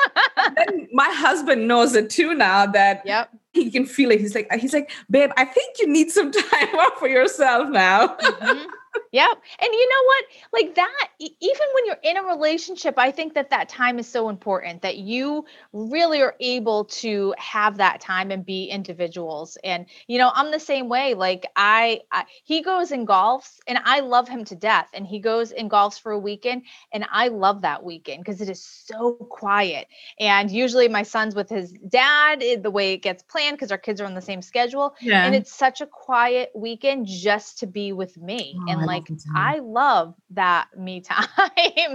my 0.91 1.09
husband 1.11 1.67
knows 1.67 1.93
it 1.93 2.09
too 2.09 2.33
now 2.33 2.65
that 2.65 3.03
yep. 3.05 3.29
he 3.53 3.69
can 3.69 3.85
feel 3.85 4.09
it. 4.09 4.19
He's 4.19 4.33
like, 4.33 4.51
he's 4.53 4.73
like, 4.73 4.91
babe, 5.11 5.29
I 5.37 5.45
think 5.45 5.77
you 5.77 5.87
need 5.87 6.09
some 6.09 6.31
time 6.51 6.67
for 6.97 7.07
yourself 7.07 7.69
now. 7.69 8.07
Mm-hmm. 8.17 8.69
Yeah. 9.11 9.31
And 9.59 9.69
you 9.71 9.89
know 9.89 10.03
what? 10.05 10.25
Like 10.51 10.75
that, 10.75 11.07
even 11.19 11.67
when 11.73 11.85
you're 11.85 11.97
in 12.03 12.17
a 12.17 12.23
relationship, 12.23 12.95
I 12.97 13.11
think 13.11 13.33
that 13.35 13.49
that 13.49 13.69
time 13.69 13.97
is 13.99 14.07
so 14.07 14.29
important 14.29 14.81
that 14.81 14.97
you 14.97 15.45
really 15.71 16.21
are 16.21 16.35
able 16.39 16.85
to 16.85 17.33
have 17.37 17.77
that 17.77 18.01
time 18.01 18.31
and 18.31 18.45
be 18.45 18.65
individuals. 18.65 19.57
And, 19.63 19.85
you 20.07 20.17
know, 20.17 20.31
I'm 20.33 20.51
the 20.51 20.59
same 20.59 20.89
way. 20.89 21.13
Like 21.13 21.45
I, 21.55 22.01
I 22.11 22.25
he 22.43 22.61
goes 22.61 22.91
and 22.91 23.07
golfs 23.07 23.59
and 23.67 23.79
I 23.85 24.01
love 24.01 24.27
him 24.27 24.43
to 24.45 24.55
death. 24.55 24.89
And 24.93 25.07
he 25.07 25.19
goes 25.19 25.51
and 25.51 25.69
golfs 25.69 25.99
for 25.99 26.11
a 26.11 26.19
weekend. 26.19 26.63
And 26.91 27.05
I 27.11 27.29
love 27.29 27.61
that 27.61 27.83
weekend 27.83 28.23
because 28.23 28.41
it 28.41 28.49
is 28.49 28.61
so 28.61 29.13
quiet. 29.13 29.87
And 30.19 30.51
usually 30.51 30.87
my 30.87 31.03
son's 31.03 31.35
with 31.35 31.49
his 31.49 31.71
dad, 31.87 32.43
eh, 32.43 32.57
the 32.61 32.71
way 32.71 32.93
it 32.93 32.97
gets 32.97 33.23
planned 33.23 33.57
because 33.57 33.71
our 33.71 33.77
kids 33.77 34.01
are 34.01 34.05
on 34.05 34.13
the 34.15 34.21
same 34.21 34.41
schedule. 34.41 34.95
Yeah. 35.01 35.25
And 35.25 35.35
it's 35.35 35.53
such 35.53 35.81
a 35.81 35.87
quiet 35.87 36.51
weekend 36.53 37.07
just 37.07 37.59
to 37.59 37.67
be 37.67 37.93
with 37.93 38.17
me. 38.17 38.55
Oh, 38.57 38.71
and 38.71 38.84
like 38.87 39.07
I 39.35 39.59
love 39.59 40.15
that 40.31 40.67
me 40.77 41.01
time. 41.01 41.27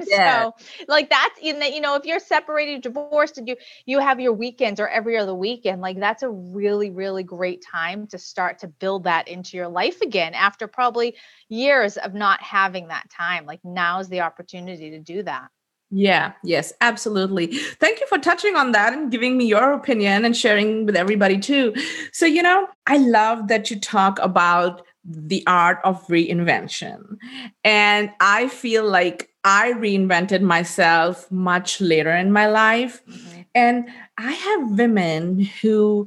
Yeah. 0.07 0.45
So 0.45 0.55
like 0.89 1.11
that's 1.11 1.39
in 1.41 1.59
that, 1.61 1.75
you 1.75 1.81
know, 1.81 1.97
if 1.97 2.05
you're 2.05 2.21
separated, 2.21 2.83
divorced, 2.83 3.39
and 3.39 3.49
you 3.49 3.57
you 3.87 3.99
have 3.99 4.21
your 4.21 4.33
weekends 4.33 4.81
or 4.81 4.89
every 4.89 5.17
other 5.17 5.35
weekend, 5.35 5.81
like 5.81 5.99
that's 5.99 6.23
a 6.23 6.31
really, 6.31 6.91
really 6.91 7.23
great 7.23 7.65
time 7.71 8.07
to 8.09 8.19
start 8.19 8.61
to 8.61 8.69
build 8.69 9.05
that 9.05 9.29
into 9.29 9.57
your 9.57 9.69
life 9.69 10.01
again 10.01 10.35
after 10.35 10.67
probably 10.67 11.17
years 11.49 11.97
of 11.97 12.15
not 12.15 12.43
having 12.43 12.89
that 12.89 13.11
time. 13.11 13.47
Like 13.47 13.61
now 13.65 14.01
is 14.01 14.09
the 14.09 14.21
opportunity 14.21 14.91
to 14.91 14.99
do 15.01 15.23
that. 15.23 15.49
Yeah, 15.91 16.33
yes, 16.45 16.73
absolutely. 16.81 17.49
Thank 17.49 18.01
you 18.01 18.07
for 18.07 18.19
touching 18.19 18.55
on 18.55 18.73
that 18.73 18.93
and 18.93 19.11
giving 19.11 19.37
me 19.37 19.47
your 19.47 19.73
opinion 19.73 20.25
and 20.25 20.37
sharing 20.37 20.87
with 20.87 20.95
everybody 20.95 21.39
too. 21.39 21.75
So, 22.13 22.27
you 22.27 22.43
know, 22.43 22.69
I 22.87 22.99
love 22.99 23.49
that 23.49 23.71
you 23.71 23.81
talk 23.81 24.19
about 24.21 24.83
the 25.05 25.43
art 25.47 25.79
of 25.83 26.07
reinvention. 26.07 27.17
And 27.65 28.11
I 28.21 28.49
feel 28.49 28.89
like 28.89 29.31
I 29.43 29.73
reinvented 29.73 30.43
myself 30.43 31.31
much 31.31 31.81
later 31.81 32.13
in 32.13 32.31
my 32.31 32.47
life. 32.47 33.05
Mm-hmm. 33.07 33.41
And 33.55 33.89
I 34.17 34.33
have 34.33 34.79
women 34.79 35.41
who 35.41 36.07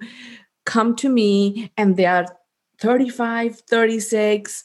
come 0.65 0.95
to 0.97 1.09
me 1.09 1.71
and 1.75 1.97
they 1.97 2.05
are 2.05 2.25
35, 2.79 3.59
36, 3.61 4.63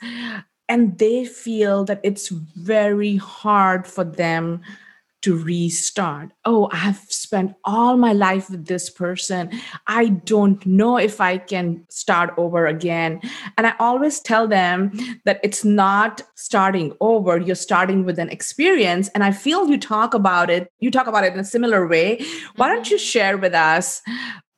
and 0.68 0.98
they 0.98 1.24
feel 1.24 1.84
that 1.84 2.00
it's 2.04 2.28
very 2.28 3.16
hard 3.16 3.86
for 3.86 4.04
them 4.04 4.60
to 5.22 5.36
restart. 5.36 6.30
Oh, 6.44 6.68
I've 6.72 7.00
spent 7.08 7.54
all 7.64 7.96
my 7.96 8.12
life 8.12 8.50
with 8.50 8.66
this 8.66 8.88
person. 8.88 9.50
I 9.86 10.08
don't 10.08 10.64
know 10.64 10.96
if 10.96 11.20
I 11.20 11.38
can 11.38 11.84
start 11.88 12.34
over 12.36 12.66
again. 12.66 13.20
And 13.56 13.66
I 13.66 13.74
always 13.80 14.20
tell 14.20 14.46
them 14.46 14.92
that 15.24 15.40
it's 15.42 15.64
not 15.64 16.22
starting 16.36 16.94
over, 17.00 17.38
you're 17.38 17.56
starting 17.56 18.04
with 18.04 18.18
an 18.18 18.28
experience. 18.30 19.08
And 19.08 19.24
I 19.24 19.32
feel 19.32 19.68
you 19.68 19.78
talk 19.78 20.14
about 20.14 20.50
it, 20.50 20.70
you 20.78 20.90
talk 20.90 21.06
about 21.06 21.24
it 21.24 21.32
in 21.32 21.40
a 21.40 21.44
similar 21.44 21.86
way. 21.86 22.24
Why 22.56 22.68
don't 22.68 22.88
you 22.88 22.96
mm-hmm. 22.96 23.04
share 23.04 23.38
with 23.38 23.54
us 23.54 24.02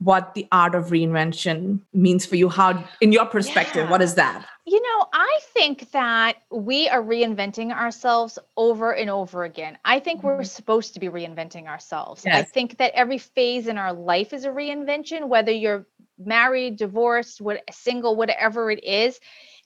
what 0.01 0.35
the 0.35 0.47
art 0.51 0.75
of 0.75 0.87
reinvention 0.87 1.81
means 1.93 2.27
for 2.27 2.37
you? 2.37 2.49
How, 2.49 2.83
in 3.01 3.13
your 3.13 3.27
perspective, 3.27 3.85
yeah. 3.85 3.91
what 3.91 4.03
is 4.03 4.15
that? 4.15 4.47
You 4.67 4.81
know, 4.81 5.07
I 5.13 5.41
think 5.53 5.91
that 5.93 6.37
we 6.51 6.89
are 6.89 7.03
reinventing 7.03 7.73
ourselves 7.73 8.39
over 8.57 8.93
and 8.95 9.11
over 9.11 9.45
again. 9.45 9.79
I 9.85 10.01
think 10.01 10.23
we're 10.23 10.37
mm-hmm. 10.37 10.45
supposed 10.45 10.95
to 10.95 11.01
be 11.01 11.09
reinventing 11.09 11.67
ourselves. 11.67 12.23
Yes. 12.25 12.37
I 12.37 12.43
think 12.43 12.79
that 12.79 12.93
every 12.95 13.19
phase 13.19 13.67
in 13.67 13.79
our 13.79 13.93
life 13.93 14.33
is 14.33 14.45
a 14.45 14.51
reinvention, 14.51 15.29
whether 15.29 15.53
you're 15.53 15.87
married, 16.25 16.77
divorced, 16.77 17.41
what 17.41 17.63
single, 17.71 18.17
whatever 18.17 18.71
it 18.71 18.85
is 18.85 19.19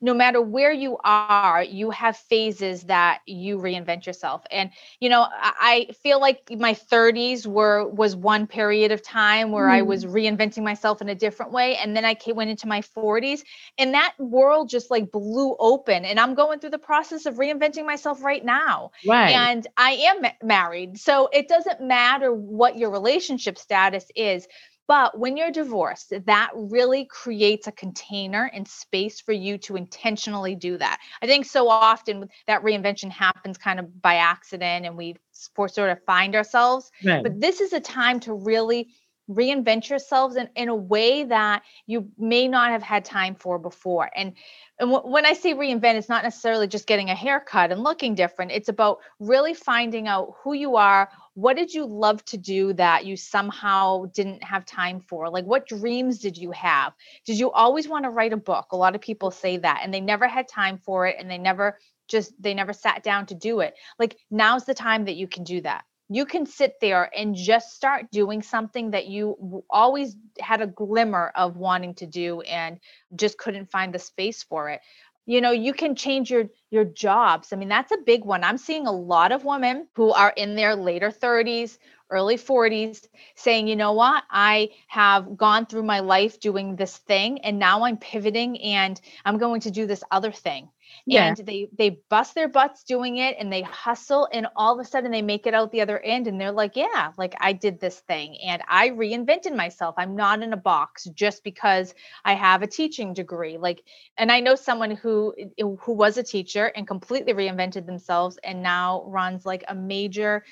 no 0.05 0.13
matter 0.13 0.41
where 0.41 0.71
you 0.71 0.99
are, 1.03 1.63
you 1.63 1.91
have 1.91 2.15
phases 2.15 2.83
that 2.83 3.21
you 3.27 3.57
reinvent 3.59 4.05
yourself. 4.05 4.45
And 4.51 4.71
you 5.01 5.09
know, 5.09 5.27
I 5.33 5.89
feel 6.03 6.21
like 6.21 6.51
my 6.51 6.75
30s 6.75 7.47
were 7.47 7.89
was 7.89 8.15
one 8.15 8.47
period 8.47 8.93
of 8.93 9.03
time 9.03 9.51
where 9.51 9.69
mm. 9.69 9.73
I 9.73 9.83
was 9.83 10.05
mm. 10.05 10.13
reinventing 10.13 10.63
myself 10.63 11.01
in 11.01 11.09
a 11.09 11.15
different 11.15 11.53
way, 11.53 11.77
and 11.77 11.97
then 11.97 12.05
I 12.05 12.13
came, 12.13 12.37
went 12.37 12.51
into 12.51 12.69
my 12.69 12.83
40s, 12.83 13.45
and 13.79 13.95
that 13.95 14.13
world 14.19 14.69
just 14.69 14.91
like 14.91 15.11
blew 15.11 15.57
open. 15.59 16.05
And 16.05 16.21
I'm 16.21 16.35
going 16.35 16.59
through 16.59 16.71
the 16.71 16.79
process 16.79 17.25
of 17.25 17.37
reinventing 17.37 17.87
myself 17.87 18.23
right 18.23 18.45
now. 18.45 18.91
Right. 19.07 19.31
And 19.31 19.67
I 19.79 19.93
am 19.93 20.31
married, 20.43 20.99
so 20.99 21.31
it 21.33 21.49
doesn't 21.49 21.81
matter 21.81 22.31
what 22.31 22.77
your 22.77 22.91
relationship 22.91 23.59
status 23.59 24.07
is 24.15 24.47
but 24.87 25.19
when 25.19 25.37
you're 25.37 25.51
divorced, 25.51 26.13
that 26.27 26.51
really 26.55 27.07
creates 27.07 27.67
a 27.67 27.73
container 27.73 28.51
and 28.53 28.69
space 28.69 29.21
for 29.21 29.33
you 29.33 29.57
to 29.59 29.77
intentionally 29.77 30.55
do 30.55 30.77
that. 30.79 30.99
I 31.23 31.27
think 31.27 31.47
so 31.47 31.69
often 31.69 32.29
that 32.47 32.63
reinvention 32.63 33.11
happens 33.11 33.57
kind 33.57 33.81
of 33.81 34.03
by 34.03 34.17
accident 34.17 34.85
and 34.87 34.97
we 34.97 35.17
sort 35.33 35.79
of 35.79 36.03
find 36.05 36.35
ourselves. 36.35 36.91
Right. 37.05 37.23
But 37.23 37.41
this 37.41 37.61
is 37.61 37.73
a 37.73 37.81
time 37.81 38.21
to 38.21 38.35
really 38.35 38.89
reinvent 39.31 39.89
yourselves 39.89 40.37
in, 40.37 40.51
in 40.55 40.69
a 40.69 40.75
way 40.75 41.25
that 41.25 41.63
you 41.87 42.11
may 42.19 42.47
not 42.47 42.71
have 42.71 42.83
had 42.83 43.05
time 43.05 43.35
for 43.35 43.59
before. 43.59 44.11
And 44.15 44.35
and 44.79 44.91
w- 44.91 45.11
when 45.11 45.25
I 45.25 45.33
say 45.33 45.55
reinvent, 45.55 45.95
it's 45.95 46.09
not 46.09 46.25
necessarily 46.25 46.67
just 46.67 46.87
getting 46.87 47.09
a 47.09 47.15
haircut 47.15 47.73
and 47.73 47.83
looking 47.83 48.15
different. 48.15 48.53
It's 48.53 48.69
about 48.69 48.99
really 49.21 49.55
finding 49.55 50.09
out 50.09 50.35
who 50.43 50.53
you 50.53 50.77
are. 50.77 51.09
What 51.35 51.57
did 51.57 51.75
you 51.75 51.85
love 51.85 52.25
to 52.27 52.37
do 52.37 52.73
that 52.75 53.07
you 53.07 53.17
somehow 53.17 54.07
didn't 54.07 54.43
have 54.45 54.65
time 54.65 55.01
for? 55.01 55.29
Like, 55.31 55.45
what 55.45 55.67
dreams 55.67 56.19
did 56.19 56.39
you 56.39 56.53
have? 56.53 56.95
Did 57.27 57.39
you 57.39 57.51
always 57.51 57.89
want 57.89 58.05
to 58.05 58.11
write 58.11 58.33
a 58.33 58.37
book? 58.37 58.73
A 58.73 58.77
lot 58.77 58.95
of 58.95 59.01
people 59.01 59.31
say 59.31 59.57
that, 59.59 59.81
and 59.83 59.93
they 59.93 60.01
never 60.01 60.29
had 60.29 60.49
time 60.49 60.79
for 60.79 61.07
it, 61.07 61.17
and 61.19 61.31
they 61.31 61.39
never 61.39 61.79
just 62.09 62.33
they 62.41 62.55
never 62.55 62.73
sat 62.73 63.03
down 63.03 63.27
to 63.27 63.35
do 63.35 63.61
it. 63.61 63.75
Like, 63.99 64.17
now's 64.31 64.65
the 64.65 64.75
time 64.75 65.07
that 65.07 65.17
you 65.17 65.27
can 65.27 65.45
do 65.45 65.61
that 65.63 65.85
you 66.11 66.27
can 66.27 66.45
sit 66.45 66.75
there 66.81 67.11
and 67.17 67.35
just 67.35 67.75
start 67.75 68.11
doing 68.11 68.43
something 68.43 68.91
that 68.91 69.07
you 69.07 69.65
always 69.71 70.17
had 70.39 70.61
a 70.61 70.67
glimmer 70.67 71.33
of 71.35 71.57
wanting 71.57 71.95
to 71.95 72.07
do 72.07 72.43
and 72.43 72.79
just 73.17 73.39
couldn't 73.39 73.71
find 73.71 73.95
the 73.95 73.99
space 73.99 74.43
for 74.43 74.69
it 74.69 74.81
you 75.27 75.41
know 75.41 75.51
you 75.53 75.73
can 75.73 75.95
change 75.95 76.31
your 76.31 76.45
your 76.71 76.85
jobs. 76.85 77.53
I 77.53 77.57
mean 77.57 77.69
that's 77.69 77.93
a 77.93 77.99
big 77.99 78.25
one. 78.25 78.45
I'm 78.45 78.59
seeing 78.59 78.87
a 78.87 78.93
lot 78.93 79.33
of 79.33 79.45
women 79.45 79.89
who 79.95 80.13
are 80.13 80.33
in 80.37 80.55
their 80.57 80.77
later 80.77 81.11
30s 81.11 81.79
early 82.11 82.37
40s 82.37 83.09
saying 83.35 83.67
you 83.69 83.77
know 83.77 83.93
what? 83.93 84.25
I 84.31 84.71
have 84.89 85.37
gone 85.37 85.67
through 85.67 85.85
my 85.85 86.01
life 86.01 86.41
doing 86.41 86.77
this 86.77 86.99
thing 86.99 87.41
and 87.41 87.59
now 87.59 87.85
i'm 87.85 87.97
pivoting 87.97 88.61
and 88.61 89.01
i'm 89.25 89.39
going 89.39 89.61
to 89.63 89.71
do 89.71 89.87
this 89.87 90.05
other 90.11 90.33
thing 90.33 90.69
yeah. 91.07 91.29
and 91.29 91.37
they 91.39 91.69
they 91.77 92.01
bust 92.09 92.35
their 92.35 92.49
butts 92.49 92.85
doing 92.85 93.19
it 93.19 93.37
and 93.39 93.53
they 93.53 93.63
hustle 93.63 94.29
and 94.33 94.47
all 94.57 94.75
of 94.75 94.85
a 94.85 94.89
sudden 94.89 95.11
they 95.11 95.23
make 95.23 95.47
it 95.47 95.55
out 95.55 95.71
the 95.73 95.81
other 95.81 95.99
end 96.01 96.27
and 96.27 96.41
they're 96.41 96.53
like 96.53 96.77
yeah 96.77 97.13
like 97.19 97.35
i 97.41 97.53
did 97.53 97.81
this 97.81 98.01
thing 98.01 98.37
and 98.45 98.63
i 98.69 98.91
reinvented 98.91 99.55
myself. 99.55 99.95
I'm 99.99 100.17
not 100.17 100.43
in 100.43 100.53
a 100.53 100.59
box 100.59 101.05
just 101.15 101.45
because 101.45 101.95
i 102.25 102.35
have 102.35 102.63
a 102.63 102.67
teaching 102.67 103.13
degree. 103.13 103.59
Like 103.59 103.83
and 104.17 104.31
i 104.31 104.41
know 104.41 104.55
someone 104.55 104.93
who 104.93 105.35
who 105.59 105.93
was 105.93 106.17
a 106.17 106.23
teacher 106.23 106.67
and 106.77 106.87
completely 106.87 107.33
reinvented 107.33 107.87
themselves 107.87 108.39
and 108.43 108.63
now 108.63 109.05
runs 109.07 109.45
like 109.45 109.65
a 109.69 109.75
major 109.75 110.45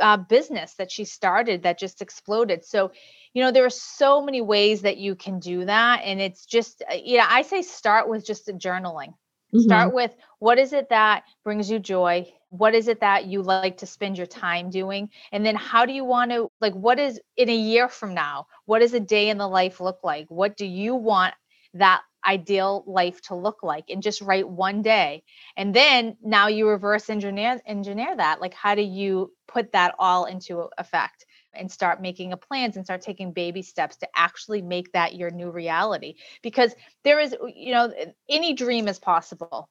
uh, 0.00 0.16
business 0.16 0.74
that 0.74 0.90
she 0.90 1.04
started 1.04 1.62
that 1.62 1.78
just 1.78 2.02
exploded. 2.02 2.64
So 2.64 2.92
you 3.34 3.42
know 3.42 3.50
there 3.50 3.64
are 3.64 3.70
so 3.70 4.22
many 4.22 4.40
ways 4.40 4.82
that 4.82 4.98
you 4.98 5.14
can 5.14 5.38
do 5.38 5.64
that 5.64 6.02
and 6.04 6.20
it's 6.20 6.44
just 6.44 6.82
uh, 6.90 6.94
you 6.94 7.18
know 7.18 7.24
i 7.28 7.42
say 7.42 7.62
start 7.62 8.08
with 8.08 8.26
just 8.26 8.46
journaling 8.58 9.14
Mm-hmm. 9.54 9.84
Start 9.84 9.94
with 9.94 10.14
what 10.38 10.58
is 10.58 10.72
it 10.72 10.88
that 10.90 11.24
brings 11.44 11.70
you 11.70 11.78
joy? 11.78 12.26
What 12.50 12.74
is 12.74 12.88
it 12.88 13.00
that 13.00 13.26
you 13.26 13.42
like 13.42 13.68
to 13.70 13.86
spend 13.86 14.08
your 14.18 14.26
time 14.26 14.70
doing? 14.70 15.10
And 15.20 15.36
then 15.36 15.46
how 15.46 15.84
do 15.86 15.92
you 15.92 16.04
want 16.04 16.30
to, 16.30 16.50
like, 16.60 16.74
what 16.74 16.98
is 16.98 17.20
in 17.36 17.48
a 17.48 17.54
year 17.54 17.88
from 17.88 18.14
now? 18.14 18.46
What 18.66 18.80
does 18.80 18.92
a 18.94 19.00
day 19.00 19.28
in 19.28 19.38
the 19.38 19.48
life 19.48 19.80
look 19.80 20.00
like? 20.02 20.26
What 20.28 20.56
do 20.56 20.66
you 20.66 20.94
want 20.94 21.34
that 21.74 22.02
ideal 22.26 22.84
life 22.86 23.20
to 23.22 23.34
look 23.34 23.62
like 23.62 23.84
and 23.88 24.02
just 24.02 24.20
write 24.20 24.48
one 24.48 24.82
day 24.82 25.22
and 25.56 25.74
then 25.74 26.16
now 26.22 26.46
you 26.46 26.68
reverse 26.68 27.10
engineer 27.10 27.60
engineer 27.66 28.16
that 28.16 28.40
like 28.40 28.54
how 28.54 28.74
do 28.74 28.82
you 28.82 29.32
put 29.48 29.72
that 29.72 29.94
all 29.98 30.26
into 30.26 30.68
effect 30.78 31.26
and 31.54 31.70
start 31.70 32.00
making 32.00 32.32
a 32.32 32.36
plans 32.36 32.76
and 32.76 32.84
start 32.84 33.02
taking 33.02 33.32
baby 33.32 33.62
steps 33.62 33.96
to 33.96 34.08
actually 34.14 34.62
make 34.62 34.92
that 34.92 35.14
your 35.14 35.30
new 35.30 35.50
reality. 35.50 36.14
Because 36.42 36.74
there 37.04 37.20
is 37.20 37.34
you 37.54 37.72
know 37.72 37.92
any 38.28 38.52
dream 38.54 38.88
is 38.88 38.98
possible. 38.98 39.68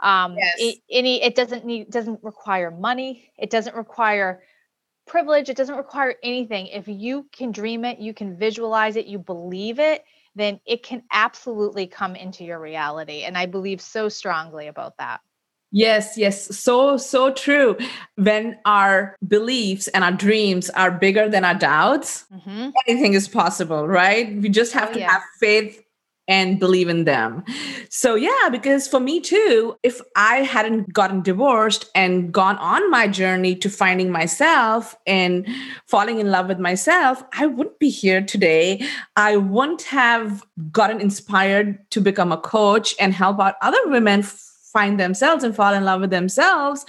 Um 0.00 0.36
yes. 0.36 0.54
it, 0.58 0.78
any 0.90 1.22
it 1.22 1.34
doesn't 1.34 1.64
need 1.64 1.90
doesn't 1.90 2.22
require 2.22 2.70
money. 2.70 3.30
It 3.38 3.50
doesn't 3.50 3.76
require 3.76 4.42
privilege. 5.06 5.48
It 5.48 5.56
doesn't 5.56 5.76
require 5.76 6.14
anything. 6.22 6.66
If 6.66 6.88
you 6.88 7.26
can 7.32 7.52
dream 7.52 7.84
it 7.84 7.98
you 7.98 8.14
can 8.14 8.36
visualize 8.36 8.96
it 8.96 9.06
you 9.06 9.18
believe 9.18 9.78
it 9.78 10.04
then 10.36 10.60
it 10.66 10.82
can 10.82 11.02
absolutely 11.10 11.86
come 11.86 12.14
into 12.14 12.44
your 12.44 12.60
reality 12.60 13.22
and 13.22 13.36
i 13.36 13.46
believe 13.46 13.80
so 13.80 14.08
strongly 14.08 14.68
about 14.68 14.96
that 14.98 15.20
Yes, 15.76 16.16
yes, 16.16 16.56
so, 16.56 16.96
so 16.96 17.30
true. 17.34 17.76
When 18.14 18.58
our 18.64 19.14
beliefs 19.28 19.88
and 19.88 20.02
our 20.02 20.12
dreams 20.12 20.70
are 20.70 20.90
bigger 20.90 21.28
than 21.28 21.44
our 21.44 21.54
doubts, 21.54 22.24
mm-hmm. 22.34 22.70
anything 22.88 23.12
is 23.12 23.28
possible, 23.28 23.86
right? 23.86 24.34
We 24.36 24.48
just 24.48 24.72
have 24.72 24.88
oh, 24.88 24.92
to 24.94 25.00
yeah. 25.00 25.12
have 25.12 25.22
faith 25.38 25.84
and 26.28 26.58
believe 26.58 26.88
in 26.88 27.04
them. 27.04 27.44
So, 27.90 28.14
yeah, 28.14 28.48
because 28.50 28.88
for 28.88 29.00
me 29.00 29.20
too, 29.20 29.76
if 29.82 30.00
I 30.16 30.36
hadn't 30.36 30.94
gotten 30.94 31.20
divorced 31.20 31.90
and 31.94 32.32
gone 32.32 32.56
on 32.56 32.90
my 32.90 33.06
journey 33.06 33.54
to 33.56 33.68
finding 33.68 34.10
myself 34.10 34.96
and 35.06 35.46
falling 35.86 36.20
in 36.20 36.30
love 36.30 36.48
with 36.48 36.58
myself, 36.58 37.22
I 37.38 37.44
wouldn't 37.44 37.78
be 37.78 37.90
here 37.90 38.22
today. 38.22 38.80
I 39.16 39.36
wouldn't 39.36 39.82
have 39.82 40.42
gotten 40.72 41.02
inspired 41.02 41.78
to 41.90 42.00
become 42.00 42.32
a 42.32 42.38
coach 42.38 42.94
and 42.98 43.12
help 43.12 43.38
out 43.40 43.56
other 43.60 43.86
women 43.88 44.22
find 44.76 45.00
themselves 45.00 45.42
and 45.42 45.56
fall 45.56 45.72
in 45.72 45.86
love 45.86 46.02
with 46.02 46.10
themselves. 46.10 46.84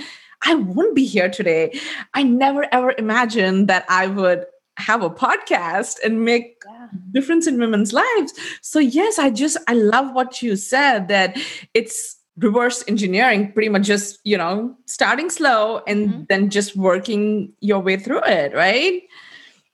I 0.46 0.56
wouldn't 0.56 0.94
be 0.94 1.06
here 1.06 1.30
today. 1.30 1.80
I 2.14 2.24
never 2.24 2.68
ever 2.74 2.94
imagined 2.98 3.70
that 3.70 3.86
I 3.88 4.08
would 4.08 4.46
have 4.78 5.02
a 5.04 5.10
podcast 5.10 5.96
and 6.04 6.26
make 6.26 6.62
yeah. 6.66 6.88
difference 7.14 7.48
in 7.48 7.58
women's 7.58 7.94
lives 7.94 8.32
so 8.62 8.78
yes 8.78 9.18
i 9.18 9.28
just 9.28 9.58
i 9.68 9.74
love 9.74 10.14
what 10.14 10.44
you 10.44 10.56
said 10.56 11.08
that 11.08 11.36
it's 11.74 12.16
reverse 12.38 12.84
engineering 12.88 13.52
pretty 13.54 13.70
much 13.70 13.88
just 13.88 14.20
you 14.24 14.38
know 14.38 14.76
starting 14.86 15.32
slow 15.32 15.82
and 15.88 16.10
mm-hmm. 16.10 16.24
then 16.30 16.52
just 16.52 16.76
working 16.76 17.52
your 17.60 17.80
way 17.80 17.98
through 17.98 18.22
it 18.26 18.54
right 18.54 19.02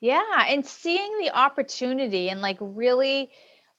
yeah 0.00 0.46
and 0.48 0.64
seeing 0.64 1.12
the 1.18 1.30
opportunity 1.36 2.30
and 2.30 2.40
like 2.40 2.56
really 2.60 3.30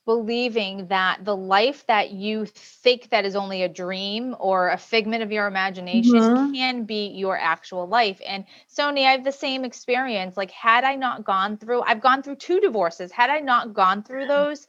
believing 0.05 0.87
that 0.87 1.25
the 1.25 1.35
life 1.35 1.85
that 1.87 2.11
you 2.11 2.45
think 2.45 3.09
that 3.09 3.25
is 3.25 3.35
only 3.35 3.63
a 3.63 3.69
dream 3.69 4.35
or 4.39 4.69
a 4.69 4.77
figment 4.77 5.23
of 5.23 5.31
your 5.31 5.47
imagination 5.47 6.13
mm-hmm. 6.13 6.53
can 6.53 6.83
be 6.85 7.07
your 7.07 7.37
actual 7.37 7.87
life 7.87 8.21
and 8.25 8.45
soni 8.69 9.05
i 9.05 9.11
have 9.11 9.23
the 9.23 9.31
same 9.31 9.65
experience 9.65 10.37
like 10.37 10.51
had 10.51 10.83
i 10.83 10.95
not 10.95 11.25
gone 11.25 11.57
through 11.57 11.81
i've 11.81 12.01
gone 12.01 12.21
through 12.21 12.35
two 12.35 12.59
divorces 12.59 13.11
had 13.11 13.29
i 13.29 13.39
not 13.39 13.73
gone 13.73 14.03
through 14.03 14.27
those 14.27 14.67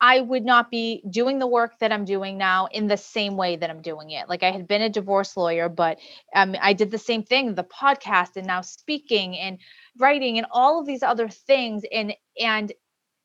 I 0.00 0.20
would 0.20 0.44
not 0.44 0.70
be 0.70 1.02
doing 1.10 1.38
the 1.38 1.46
work 1.46 1.78
that 1.80 1.92
I'm 1.92 2.06
doing 2.06 2.38
now 2.38 2.68
in 2.72 2.86
the 2.86 2.96
same 2.96 3.36
way 3.36 3.56
that 3.56 3.68
I'm 3.68 3.82
doing 3.82 4.10
it. 4.12 4.30
Like 4.30 4.42
I 4.42 4.50
had 4.50 4.66
been 4.66 4.80
a 4.80 4.88
divorce 4.88 5.36
lawyer, 5.36 5.68
but 5.68 5.98
um, 6.34 6.56
I 6.60 6.72
did 6.72 6.90
the 6.90 6.98
same 6.98 7.22
thing, 7.22 7.54
the 7.54 7.64
podcast 7.64 8.36
and 8.36 8.46
now 8.46 8.62
speaking 8.62 9.36
and 9.36 9.58
writing 9.98 10.38
and 10.38 10.46
all 10.50 10.80
of 10.80 10.86
these 10.86 11.02
other 11.02 11.28
things. 11.28 11.82
And, 11.92 12.14
and 12.40 12.72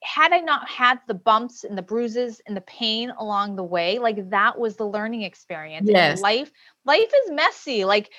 had 0.06 0.32
I 0.32 0.40
not 0.40 0.70
had 0.70 1.00
the 1.08 1.14
bumps 1.14 1.64
and 1.64 1.78
the 1.78 1.82
bruises 1.82 2.42
and 2.48 2.56
the 2.56 2.62
pain 2.62 3.12
along 3.18 3.56
the 3.56 3.64
way, 3.64 3.98
like 4.00 4.30
that 4.30 4.60
was 4.60 4.76
the 4.76 4.86
learning 4.86 5.24
experience. 5.24 5.90
Yes. 5.90 6.14
And 6.14 6.22
life, 6.22 6.52
life 6.86 7.12
is 7.26 7.32
messy. 7.32 7.86
Like 7.86 8.12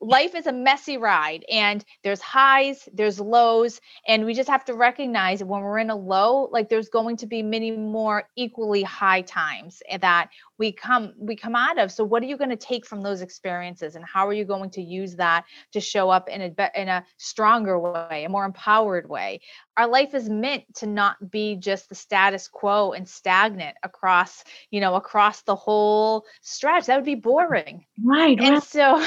life 0.00 0.34
is 0.34 0.46
a 0.46 0.52
messy 0.52 0.96
ride 0.96 1.44
and 1.50 1.84
there's 2.02 2.20
highs, 2.20 2.88
there's 2.92 3.20
lows, 3.20 3.80
and 4.06 4.24
we 4.24 4.34
just 4.34 4.48
have 4.48 4.64
to 4.66 4.74
recognize 4.74 5.42
when 5.42 5.60
we're 5.60 5.78
in 5.78 5.90
a 5.90 5.96
low, 5.96 6.48
like 6.52 6.68
there's 6.68 6.88
going 6.88 7.16
to 7.18 7.26
be 7.26 7.42
many 7.42 7.70
more 7.70 8.28
equally 8.36 8.82
high 8.82 9.22
times 9.22 9.82
eh, 9.88 9.98
that 9.98 10.30
we 10.58 10.72
come 10.72 11.12
we 11.18 11.36
come 11.36 11.56
out 11.56 11.78
of. 11.78 11.90
So 11.90 12.04
what 12.04 12.22
are 12.22 12.26
you 12.26 12.36
going 12.36 12.50
to 12.50 12.56
take 12.56 12.86
from 12.86 13.02
those 13.02 13.20
experiences 13.20 13.96
and 13.96 14.04
how 14.04 14.26
are 14.26 14.32
you 14.32 14.44
going 14.44 14.70
to 14.70 14.82
use 14.82 15.16
that 15.16 15.44
to 15.72 15.80
show 15.80 16.10
up 16.10 16.28
in 16.28 16.42
a 16.42 16.80
in 16.80 16.88
a 16.88 17.04
stronger 17.16 17.78
way, 17.78 18.24
a 18.24 18.28
more 18.28 18.44
empowered 18.44 19.08
way? 19.08 19.40
Our 19.76 19.88
life 19.88 20.14
is 20.14 20.28
meant 20.28 20.62
to 20.76 20.86
not 20.86 21.30
be 21.30 21.56
just 21.56 21.88
the 21.88 21.94
status 21.94 22.46
quo 22.46 22.92
and 22.92 23.08
stagnant 23.08 23.76
across, 23.82 24.44
you 24.70 24.80
know, 24.80 24.94
across 24.94 25.42
the 25.42 25.56
whole 25.56 26.24
stretch. 26.42 26.86
That 26.86 26.96
would 26.96 27.04
be 27.04 27.16
boring. 27.16 27.84
Right. 28.02 28.38
And 28.38 28.54
right. 28.54 28.62
so 28.62 29.04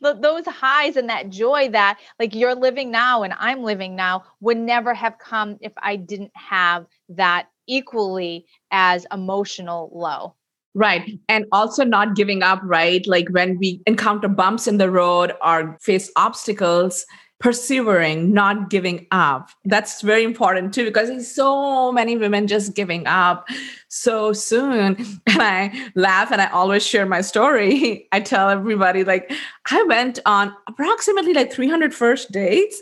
those 0.00 0.46
highs 0.46 0.96
and 0.96 1.08
that 1.08 1.30
joy 1.30 1.68
that 1.70 1.98
like 2.18 2.34
you're 2.34 2.54
living 2.54 2.90
now 2.90 3.22
and 3.22 3.34
I'm 3.38 3.62
living 3.62 3.94
now 3.94 4.24
would 4.40 4.58
never 4.58 4.94
have 4.94 5.18
come 5.18 5.58
if 5.60 5.72
I 5.76 5.96
didn't 5.96 6.32
have 6.34 6.86
that 7.10 7.48
equally 7.68 8.46
as 8.70 9.06
emotional 9.12 9.90
low. 9.94 10.34
Right. 10.78 11.18
And 11.28 11.44
also 11.50 11.84
not 11.84 12.14
giving 12.14 12.44
up, 12.44 12.60
right? 12.62 13.04
Like 13.04 13.28
when 13.30 13.58
we 13.58 13.82
encounter 13.84 14.28
bumps 14.28 14.68
in 14.68 14.78
the 14.78 14.88
road 14.88 15.32
or 15.44 15.76
face 15.80 16.08
obstacles, 16.14 17.04
persevering, 17.40 18.32
not 18.32 18.70
giving 18.70 19.08
up. 19.10 19.50
That's 19.64 20.02
very 20.02 20.22
important 20.22 20.72
too, 20.72 20.84
because 20.84 21.08
there's 21.08 21.26
so 21.26 21.90
many 21.90 22.16
women 22.16 22.46
just 22.46 22.76
giving 22.76 23.08
up 23.08 23.48
so 23.88 24.32
soon. 24.32 24.96
And 25.26 25.42
I 25.42 25.90
laugh 25.96 26.30
and 26.30 26.40
I 26.40 26.46
always 26.46 26.86
share 26.86 27.06
my 27.06 27.22
story. 27.22 28.06
I 28.12 28.20
tell 28.20 28.48
everybody, 28.48 29.02
like, 29.02 29.32
I 29.72 29.82
went 29.82 30.20
on 30.26 30.54
approximately 30.68 31.34
like 31.34 31.52
300 31.52 31.92
first 31.92 32.30
dates 32.30 32.80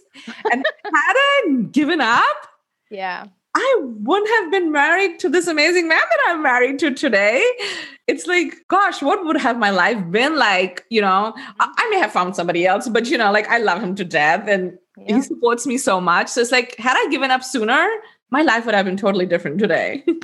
and 0.52 0.62
had 0.84 0.92
I 0.94 1.62
given 1.72 2.02
up, 2.02 2.36
yeah. 2.90 3.26
I 3.58 3.80
wouldn't 3.80 4.28
have 4.28 4.50
been 4.50 4.70
married 4.70 5.18
to 5.20 5.30
this 5.30 5.46
amazing 5.46 5.88
man 5.88 5.98
that 5.98 6.18
I'm 6.28 6.42
married 6.42 6.78
to 6.80 6.92
today. 6.92 7.42
It's 8.06 8.26
like, 8.26 8.54
gosh, 8.68 9.00
what 9.00 9.24
would 9.24 9.38
have 9.38 9.58
my 9.58 9.70
life 9.70 10.10
been 10.10 10.36
like? 10.36 10.84
You 10.90 11.00
know, 11.00 11.32
I, 11.58 11.72
I 11.74 11.88
may 11.90 11.98
have 11.98 12.12
found 12.12 12.36
somebody 12.36 12.66
else, 12.66 12.86
but 12.86 13.08
you 13.08 13.16
know, 13.16 13.32
like 13.32 13.48
I 13.48 13.56
love 13.56 13.82
him 13.82 13.94
to 13.94 14.04
death 14.04 14.46
and 14.46 14.76
yeah. 14.98 15.16
he 15.16 15.22
supports 15.22 15.66
me 15.66 15.78
so 15.78 16.02
much. 16.02 16.28
So 16.28 16.42
it's 16.42 16.52
like, 16.52 16.76
had 16.76 16.98
I 16.98 17.08
given 17.10 17.30
up 17.30 17.42
sooner, 17.42 17.88
my 18.28 18.42
life 18.42 18.66
would 18.66 18.74
have 18.74 18.84
been 18.84 18.98
totally 18.98 19.24
different 19.24 19.58
today. 19.58 20.04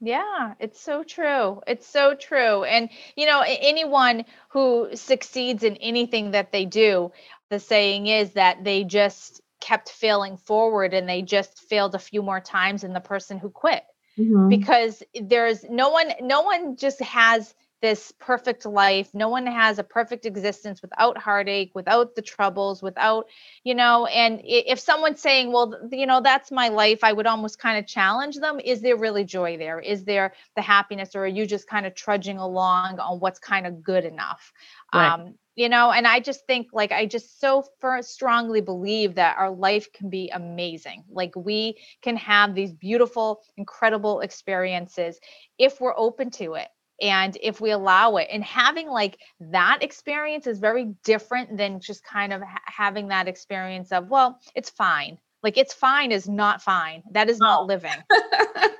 Yeah, 0.00 0.54
it's 0.60 0.80
so 0.80 1.02
true. 1.02 1.60
It's 1.66 1.84
so 1.84 2.14
true. 2.14 2.62
And, 2.62 2.88
you 3.16 3.26
know, 3.26 3.42
anyone 3.44 4.24
who 4.48 4.88
succeeds 4.94 5.64
in 5.64 5.76
anything 5.78 6.30
that 6.30 6.52
they 6.52 6.64
do, 6.66 7.10
the 7.50 7.58
saying 7.58 8.06
is 8.06 8.34
that 8.34 8.62
they 8.62 8.84
just 8.84 9.40
kept 9.60 9.90
failing 9.90 10.36
forward 10.36 10.94
and 10.94 11.08
they 11.08 11.22
just 11.22 11.60
failed 11.68 11.94
a 11.94 11.98
few 11.98 12.22
more 12.22 12.40
times 12.40 12.82
than 12.82 12.92
the 12.92 13.00
person 13.00 13.38
who 13.38 13.50
quit. 13.50 13.84
Mm-hmm. 14.18 14.48
because 14.48 15.00
there's 15.22 15.62
no 15.70 15.90
one 15.90 16.12
no 16.20 16.42
one 16.42 16.74
just 16.74 17.00
has 17.00 17.54
this 17.80 18.12
perfect 18.18 18.66
life. 18.66 19.14
No 19.14 19.28
one 19.28 19.46
has 19.46 19.78
a 19.78 19.84
perfect 19.84 20.26
existence 20.26 20.82
without 20.82 21.16
heartache 21.16 21.70
without 21.76 22.16
the 22.16 22.22
troubles 22.22 22.82
without 22.82 23.26
you 23.62 23.76
know 23.76 24.06
and 24.06 24.40
if 24.42 24.80
someone's 24.80 25.20
saying 25.20 25.52
well 25.52 25.72
you 25.92 26.04
know 26.04 26.20
that's 26.20 26.50
my 26.50 26.68
life 26.68 27.04
i 27.04 27.12
would 27.12 27.28
almost 27.28 27.60
kind 27.60 27.78
of 27.78 27.86
challenge 27.86 28.38
them. 28.38 28.58
Is 28.58 28.80
there 28.80 28.96
really 28.96 29.22
joy 29.24 29.56
there? 29.56 29.78
Is 29.78 30.02
there 30.04 30.32
the 30.56 30.62
happiness 30.62 31.14
or 31.14 31.20
are 31.20 31.28
you 31.28 31.46
just 31.46 31.68
kind 31.68 31.86
of 31.86 31.94
trudging 31.94 32.38
along 32.38 32.98
on 32.98 33.20
what's 33.20 33.38
kind 33.38 33.68
of 33.68 33.84
good 33.84 34.04
enough? 34.04 34.52
Right. 34.92 35.12
um 35.12 35.34
you 35.58 35.68
know 35.68 35.90
and 35.90 36.06
i 36.06 36.20
just 36.20 36.46
think 36.46 36.68
like 36.72 36.92
i 36.92 37.04
just 37.04 37.40
so 37.40 37.64
first 37.80 38.10
strongly 38.10 38.60
believe 38.60 39.16
that 39.16 39.36
our 39.36 39.50
life 39.50 39.92
can 39.92 40.08
be 40.08 40.30
amazing. 40.30 41.02
Like 41.10 41.34
we 41.34 41.76
can 42.00 42.16
have 42.16 42.54
these 42.54 42.72
beautiful 42.72 43.42
incredible 43.56 44.20
experiences 44.20 45.18
if 45.58 45.80
we're 45.80 45.98
open 45.98 46.30
to 46.32 46.54
it 46.54 46.68
and 47.02 47.36
if 47.42 47.60
we 47.60 47.70
allow 47.72 48.16
it. 48.16 48.28
And 48.30 48.44
having 48.44 48.88
like 48.88 49.18
that 49.40 49.82
experience 49.82 50.46
is 50.46 50.60
very 50.60 50.94
different 51.04 51.56
than 51.56 51.80
just 51.80 52.04
kind 52.04 52.32
of 52.32 52.40
ha- 52.42 52.60
having 52.64 53.08
that 53.08 53.26
experience 53.26 53.90
of 53.90 54.08
well 54.08 54.38
it's 54.54 54.70
fine. 54.70 55.18
Like 55.42 55.58
it's 55.58 55.74
fine 55.74 56.12
is 56.12 56.28
not 56.28 56.62
fine. 56.62 57.02
That 57.12 57.28
is 57.28 57.38
not 57.38 57.66
living 57.66 57.90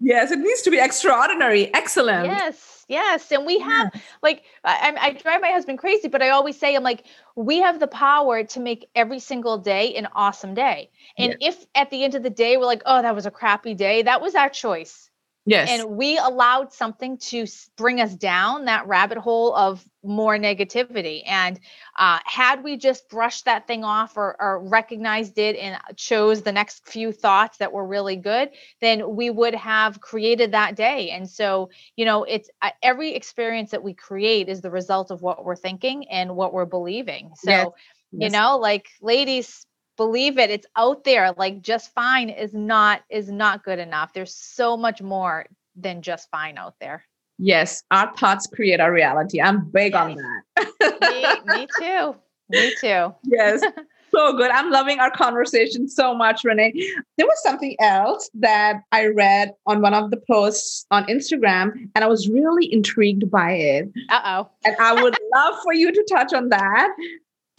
yes 0.00 0.30
it 0.30 0.38
needs 0.38 0.62
to 0.62 0.70
be 0.70 0.78
extraordinary. 0.78 1.72
Excellent. 1.74 2.26
Yes 2.26 2.76
yes 2.88 3.32
and 3.32 3.46
we 3.46 3.58
have 3.58 3.90
like 4.22 4.44
I, 4.64 4.96
I 5.00 5.10
drive 5.12 5.40
my 5.40 5.48
husband 5.48 5.78
crazy 5.78 6.08
but 6.08 6.22
i 6.22 6.28
always 6.28 6.58
say 6.58 6.76
i'm 6.76 6.82
like 6.82 7.04
we 7.34 7.58
have 7.58 7.80
the 7.80 7.88
power 7.88 8.44
to 8.44 8.60
make 8.60 8.88
every 8.94 9.18
single 9.18 9.58
day 9.58 9.94
an 9.94 10.08
awesome 10.14 10.54
day. 10.54 10.88
And 11.18 11.36
yeah. 11.38 11.48
if 11.48 11.66
at 11.74 11.90
the 11.90 12.02
end 12.02 12.14
of 12.14 12.22
the 12.22 12.30
day 12.30 12.56
we're 12.56 12.64
like 12.64 12.82
oh 12.86 13.02
that 13.02 13.14
was 13.14 13.26
a 13.26 13.30
crappy 13.30 13.74
day 13.74 14.02
that 14.02 14.20
was 14.20 14.34
our 14.34 14.48
choice 14.48 15.10
Yes. 15.48 15.70
And 15.70 15.96
we 15.96 16.18
allowed 16.18 16.72
something 16.72 17.18
to 17.18 17.46
bring 17.76 18.00
us 18.00 18.12
down 18.14 18.64
that 18.64 18.88
rabbit 18.88 19.18
hole 19.18 19.54
of 19.54 19.84
more 20.02 20.36
negativity. 20.36 21.22
And 21.24 21.60
uh, 21.96 22.18
had 22.24 22.64
we 22.64 22.76
just 22.76 23.08
brushed 23.08 23.44
that 23.44 23.68
thing 23.68 23.84
off 23.84 24.16
or, 24.16 24.36
or, 24.40 24.60
recognized 24.66 25.38
it 25.38 25.56
and 25.56 25.78
chose 25.96 26.42
the 26.42 26.50
next 26.50 26.88
few 26.88 27.12
thoughts 27.12 27.58
that 27.58 27.72
were 27.72 27.86
really 27.86 28.16
good, 28.16 28.50
then 28.80 29.14
we 29.14 29.30
would 29.30 29.54
have 29.54 30.00
created 30.00 30.50
that 30.52 30.74
day. 30.74 31.10
And 31.10 31.28
so, 31.28 31.70
you 31.94 32.04
know, 32.04 32.24
it's 32.24 32.50
uh, 32.62 32.70
every 32.82 33.14
experience 33.14 33.70
that 33.70 33.84
we 33.84 33.94
create 33.94 34.48
is 34.48 34.60
the 34.60 34.70
result 34.70 35.12
of 35.12 35.22
what 35.22 35.44
we're 35.44 35.56
thinking 35.56 36.08
and 36.08 36.34
what 36.34 36.52
we're 36.52 36.66
believing. 36.66 37.30
So, 37.36 37.50
yes. 37.50 37.66
Yes. 38.12 38.32
you 38.32 38.38
know, 38.38 38.58
like 38.58 38.88
ladies, 39.00 39.65
believe 39.96 40.38
it 40.38 40.50
it's 40.50 40.66
out 40.76 41.04
there 41.04 41.32
like 41.32 41.62
just 41.62 41.92
fine 41.94 42.28
is 42.28 42.54
not 42.54 43.02
is 43.10 43.30
not 43.30 43.64
good 43.64 43.78
enough. 43.78 44.12
There's 44.12 44.34
so 44.34 44.76
much 44.76 45.02
more 45.02 45.46
than 45.74 46.02
just 46.02 46.30
fine 46.30 46.58
out 46.58 46.74
there. 46.80 47.04
Yes 47.38 47.82
our 47.90 48.14
thoughts 48.16 48.46
create 48.46 48.80
our 48.80 48.92
reality. 48.92 49.40
I'm 49.40 49.68
big 49.70 49.92
yes. 49.92 50.00
on 50.00 50.16
that. 50.16 51.44
Me, 51.46 51.58
me 51.58 51.66
too. 51.78 52.16
Me 52.48 52.74
too. 52.80 53.14
Yes. 53.24 53.62
So 54.12 54.32
good. 54.34 54.50
I'm 54.50 54.70
loving 54.70 54.98
our 54.98 55.10
conversation 55.10 55.88
so 55.88 56.14
much 56.14 56.42
renee. 56.44 56.72
There 57.18 57.26
was 57.26 57.42
something 57.42 57.76
else 57.80 58.30
that 58.34 58.80
i 58.92 59.06
read 59.06 59.52
on 59.66 59.82
one 59.82 59.92
of 59.92 60.10
the 60.10 60.16
posts 60.16 60.86
on 60.90 61.04
instagram 61.06 61.72
and 61.94 62.04
i 62.04 62.06
was 62.06 62.28
really 62.28 62.72
intrigued 62.72 63.30
by 63.30 63.50
it. 63.52 63.90
Uh-oh. 64.08 64.48
And 64.64 64.76
i 64.78 65.02
would 65.02 65.16
love 65.34 65.54
for 65.62 65.74
you 65.74 65.92
to 65.92 66.06
touch 66.10 66.32
on 66.32 66.48
that. 66.50 66.88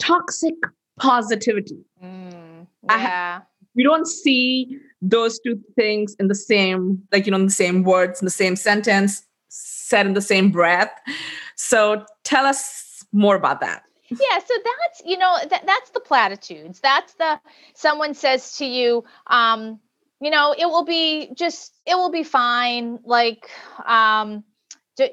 Toxic 0.00 0.54
positivity. 0.98 1.84
Mm, 2.02 2.66
yeah. 2.88 3.40
we 3.74 3.84
don't 3.84 4.06
see 4.06 4.76
those 5.00 5.38
two 5.38 5.60
things 5.76 6.16
in 6.18 6.26
the 6.26 6.34
same, 6.34 7.00
like, 7.12 7.26
you 7.26 7.30
know, 7.30 7.38
in 7.38 7.46
the 7.46 7.52
same 7.52 7.84
words, 7.84 8.20
in 8.20 8.26
the 8.26 8.30
same 8.30 8.56
sentence, 8.56 9.22
said 9.48 10.04
in 10.04 10.14
the 10.14 10.20
same 10.20 10.50
breath. 10.50 10.90
So 11.56 12.04
tell 12.24 12.44
us 12.44 13.04
more 13.12 13.36
about 13.36 13.60
that. 13.60 13.84
Yeah, 14.10 14.38
so 14.38 14.54
that's, 14.64 15.02
you 15.04 15.16
know, 15.16 15.36
that, 15.48 15.64
that's 15.66 15.90
the 15.90 16.00
platitudes. 16.00 16.80
That's 16.80 17.14
the, 17.14 17.38
someone 17.74 18.14
says 18.14 18.56
to 18.56 18.64
you, 18.64 19.04
um, 19.28 19.78
you 20.20 20.30
know, 20.30 20.54
it 20.58 20.66
will 20.66 20.84
be 20.84 21.30
just, 21.36 21.72
it 21.86 21.94
will 21.94 22.10
be 22.10 22.24
fine. 22.24 22.98
Like, 23.04 23.48
um, 23.86 24.42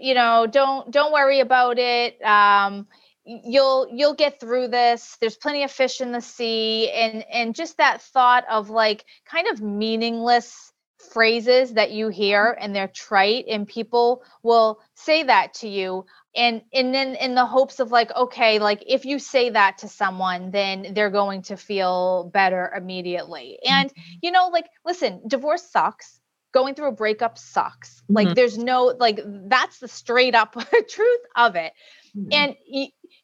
you 0.02 0.16
know, 0.16 0.48
don't, 0.50 0.90
don't 0.92 1.14
worry 1.14 1.42
about 1.42 1.78
it. 1.78 2.20
Um, 2.24 2.88
you'll 3.26 3.88
you'll 3.92 4.14
get 4.14 4.40
through 4.40 4.68
this. 4.68 5.18
There's 5.20 5.36
plenty 5.36 5.64
of 5.64 5.72
fish 5.72 6.02
in 6.02 6.12
the 6.12 6.22
sea 6.22 6.92
and 6.92 7.26
and 7.32 7.56
just 7.56 7.78
that 7.78 8.02
thought 8.02 8.46
of 8.50 8.70
like 8.70 9.06
kind 9.26 9.48
of 9.48 9.62
meaningless 9.62 10.72
phrases 11.12 11.74
that 11.74 11.92
you 11.92 12.10
hear 12.10 12.58
and 12.60 12.76
they're 12.76 12.88
trite 12.88 13.46
and 13.48 13.68
people 13.68 14.24
will 14.44 14.80
say 14.96 15.24
that 15.24 15.56
to 15.56 15.68
you. 15.68 16.06
And 16.36 16.62
and 16.74 16.94
then 16.94 17.16
in 17.16 17.34
the 17.36 17.46
hopes 17.46 17.80
of 17.80 17.92
like 17.92 18.14
okay 18.16 18.60
like 18.60 18.84
if 18.88 19.06
you 19.06 19.20
say 19.20 19.50
that 19.50 19.80
to 19.80 19.88
someone 19.88 20.52
then 20.52 20.94
they're 20.94 21.10
going 21.10 21.44
to 21.44 21.58
feel 21.58 22.30
better 22.32 22.72
immediately. 22.76 23.58
And 23.66 23.90
mm-hmm. 23.90 24.18
you 24.22 24.32
know 24.32 24.50
like 24.50 24.70
listen 24.86 25.22
divorce 25.28 25.64
sucks. 25.64 26.20
Going 26.54 26.74
through 26.74 26.88
a 26.88 26.94
breakup 26.94 27.38
sucks. 27.38 28.02
Mm-hmm. 28.04 28.14
like 28.14 28.36
there's 28.36 28.58
no 28.58 28.96
like 29.00 29.20
that's 29.50 29.80
the 29.80 29.88
straight 29.88 30.36
up 30.36 30.56
truth 30.90 31.22
of 31.36 31.56
it. 31.56 31.74
Mm-hmm. 32.16 32.30
and 32.32 32.56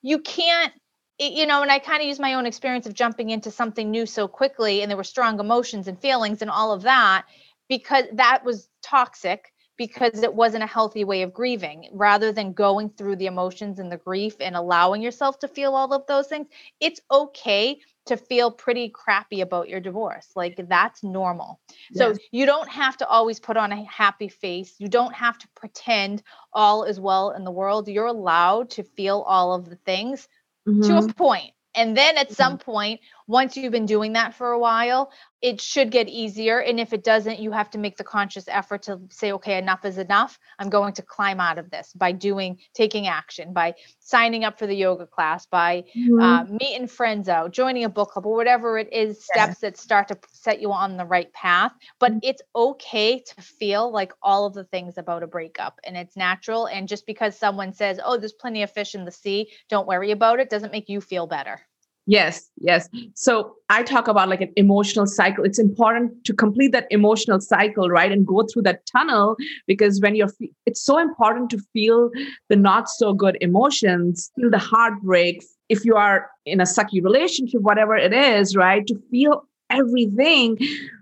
you 0.01 0.19
can't 0.19 0.73
you 1.19 1.45
know, 1.45 1.61
and 1.61 1.71
I 1.71 1.77
kind 1.77 2.01
of 2.01 2.07
use 2.07 2.19
my 2.19 2.33
own 2.33 2.47
experience 2.47 2.87
of 2.87 2.95
jumping 2.95 3.29
into 3.29 3.51
something 3.51 3.91
new 3.91 4.07
so 4.07 4.27
quickly, 4.27 4.81
and 4.81 4.89
there 4.89 4.97
were 4.97 5.03
strong 5.03 5.39
emotions 5.39 5.87
and 5.87 5.99
feelings 5.99 6.41
and 6.41 6.49
all 6.49 6.71
of 6.71 6.81
that 6.81 7.25
because 7.69 8.05
that 8.13 8.43
was 8.43 8.69
toxic 8.81 9.53
because 9.77 10.23
it 10.23 10.33
wasn't 10.33 10.63
a 10.63 10.67
healthy 10.67 11.03
way 11.03 11.21
of 11.21 11.33
grieving. 11.33 11.89
Rather 11.93 12.31
than 12.31 12.53
going 12.53 12.89
through 12.89 13.15
the 13.15 13.27
emotions 13.27 13.79
and 13.79 13.91
the 13.91 13.97
grief 13.97 14.35
and 14.39 14.55
allowing 14.55 15.01
yourself 15.01 15.37
to 15.39 15.47
feel 15.47 15.75
all 15.75 15.93
of 15.93 16.05
those 16.07 16.27
things, 16.27 16.47
it's 16.79 17.01
okay 17.11 17.79
to 18.07 18.17
feel 18.17 18.51
pretty 18.51 18.89
crappy 18.89 19.41
about 19.41 19.69
your 19.69 19.79
divorce. 19.79 20.27
Like 20.35 20.59
that's 20.67 21.03
normal. 21.03 21.59
Yes. 21.91 22.15
So 22.15 22.23
you 22.31 22.45
don't 22.45 22.69
have 22.69 22.97
to 22.97 23.07
always 23.07 23.39
put 23.39 23.57
on 23.57 23.71
a 23.71 23.83
happy 23.85 24.27
face. 24.27 24.75
You 24.79 24.87
don't 24.87 25.13
have 25.13 25.37
to 25.39 25.47
pretend 25.55 26.23
all 26.53 26.83
is 26.83 26.99
well 26.99 27.31
in 27.31 27.43
the 27.43 27.51
world. 27.51 27.87
You're 27.87 28.07
allowed 28.07 28.71
to 28.71 28.83
feel 28.83 29.21
all 29.21 29.53
of 29.53 29.69
the 29.69 29.75
things 29.75 30.27
mm-hmm. 30.67 30.81
to 30.83 30.97
a 30.97 31.01
mm-hmm. 31.01 31.11
point. 31.11 31.51
And 31.75 31.95
then 31.95 32.17
at 32.17 32.27
mm-hmm. 32.27 32.33
some 32.33 32.57
point, 32.57 33.01
once 33.31 33.55
you've 33.55 33.71
been 33.71 33.85
doing 33.85 34.13
that 34.13 34.35
for 34.35 34.51
a 34.51 34.59
while, 34.59 35.09
it 35.41 35.61
should 35.61 35.89
get 35.89 36.09
easier. 36.09 36.59
And 36.59 36.79
if 36.79 36.91
it 36.91 37.03
doesn't, 37.03 37.39
you 37.39 37.51
have 37.51 37.69
to 37.71 37.77
make 37.77 37.95
the 37.95 38.03
conscious 38.03 38.43
effort 38.47 38.83
to 38.83 38.99
say, 39.09 39.31
okay, 39.31 39.57
enough 39.57 39.85
is 39.85 39.97
enough. 39.97 40.37
I'm 40.59 40.69
going 40.69 40.93
to 40.95 41.01
climb 41.01 41.39
out 41.39 41.57
of 41.57 41.71
this 41.71 41.93
by 41.93 42.11
doing, 42.11 42.59
taking 42.75 43.07
action, 43.07 43.53
by 43.53 43.75
signing 43.99 44.43
up 44.43 44.59
for 44.59 44.67
the 44.67 44.75
yoga 44.75 45.07
class, 45.07 45.45
by 45.45 45.85
mm-hmm. 45.97 46.19
uh, 46.19 46.43
meeting 46.43 46.87
friends 46.87 47.29
out, 47.29 47.53
joining 47.53 47.85
a 47.85 47.89
book 47.89 48.11
club, 48.11 48.25
or 48.25 48.35
whatever 48.35 48.77
it 48.77 48.91
is, 48.91 49.23
steps 49.23 49.59
that 49.61 49.77
start 49.77 50.09
to 50.09 50.17
set 50.33 50.61
you 50.61 50.73
on 50.73 50.97
the 50.97 51.05
right 51.05 51.31
path. 51.31 51.71
But 51.99 52.11
mm-hmm. 52.11 52.19
it's 52.23 52.41
okay 52.53 53.23
to 53.23 53.41
feel 53.41 53.91
like 53.91 54.11
all 54.21 54.45
of 54.45 54.53
the 54.53 54.65
things 54.65 54.97
about 54.97 55.23
a 55.23 55.27
breakup 55.27 55.79
and 55.85 55.95
it's 55.95 56.17
natural. 56.17 56.65
And 56.65 56.87
just 56.87 57.07
because 57.07 57.39
someone 57.39 57.73
says, 57.73 57.97
oh, 58.03 58.17
there's 58.17 58.33
plenty 58.33 58.61
of 58.61 58.71
fish 58.71 58.93
in 58.93 59.05
the 59.05 59.11
sea, 59.11 59.51
don't 59.69 59.87
worry 59.87 60.11
about 60.11 60.41
it, 60.41 60.49
doesn't 60.49 60.73
make 60.73 60.89
you 60.89 60.99
feel 60.99 61.27
better. 61.27 61.61
Yes, 62.07 62.49
yes. 62.59 62.89
So 63.13 63.53
I 63.69 63.83
talk 63.83 64.07
about 64.07 64.27
like 64.27 64.41
an 64.41 64.51
emotional 64.55 65.05
cycle. 65.05 65.45
It's 65.45 65.59
important 65.59 66.25
to 66.25 66.33
complete 66.33 66.71
that 66.71 66.87
emotional 66.89 67.39
cycle, 67.39 67.89
right? 67.89 68.11
And 68.11 68.25
go 68.25 68.45
through 68.51 68.63
that 68.63 68.85
tunnel 68.85 69.35
because 69.67 70.01
when 70.01 70.15
you're, 70.15 70.31
it's 70.65 70.81
so 70.81 70.97
important 70.97 71.51
to 71.51 71.59
feel 71.73 72.09
the 72.49 72.55
not 72.55 72.89
so 72.89 73.13
good 73.13 73.37
emotions, 73.39 74.31
feel 74.35 74.49
the 74.49 74.57
heartbreak. 74.57 75.43
If 75.69 75.85
you 75.85 75.95
are 75.95 76.29
in 76.45 76.59
a 76.59 76.65
sucky 76.65 77.03
relationship, 77.03 77.61
whatever 77.61 77.95
it 77.95 78.13
is, 78.13 78.55
right? 78.55 78.85
To 78.87 78.99
feel 79.11 79.43
everything 79.69 80.57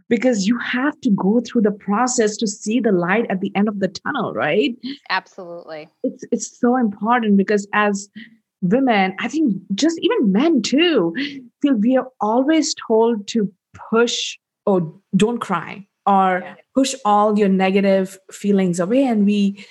because 0.09 0.47
you 0.47 0.57
have 0.59 0.99
to 1.01 1.09
go 1.12 1.39
through 1.39 1.62
the 1.62 1.71
process 1.71 2.35
to 2.38 2.47
see 2.47 2.79
the 2.79 2.91
light 2.91 3.25
at 3.29 3.41
the 3.41 3.51
end 3.55 3.67
of 3.67 3.79
the 3.79 3.88
tunnel, 3.88 4.33
right? 4.33 4.75
Absolutely. 5.09 5.88
It's, 6.03 6.23
it's 6.31 6.59
so 6.59 6.75
important 6.75 7.38
because 7.38 7.67
as, 7.73 8.09
women, 8.62 9.15
I 9.19 9.28
think 9.28 9.56
just 9.74 10.00
even 10.02 10.32
men 10.32 10.62
too, 10.62 11.13
feel 11.62 11.76
we 11.76 11.98
are 11.98 12.08
always 12.19 12.76
told 12.88 13.28
to 13.30 13.52
push 13.89 14.38
or 14.65 14.93
don't 15.15 15.39
cry 15.39 15.88
or 16.06 16.41
yeah. 16.43 16.56
push 16.76 16.95
all 17.06 17.38
your 17.38 17.50
negative 17.50 18.17
feelings 18.32 18.80
away. 18.80 19.04
And 19.04 19.26
we 19.26 19.65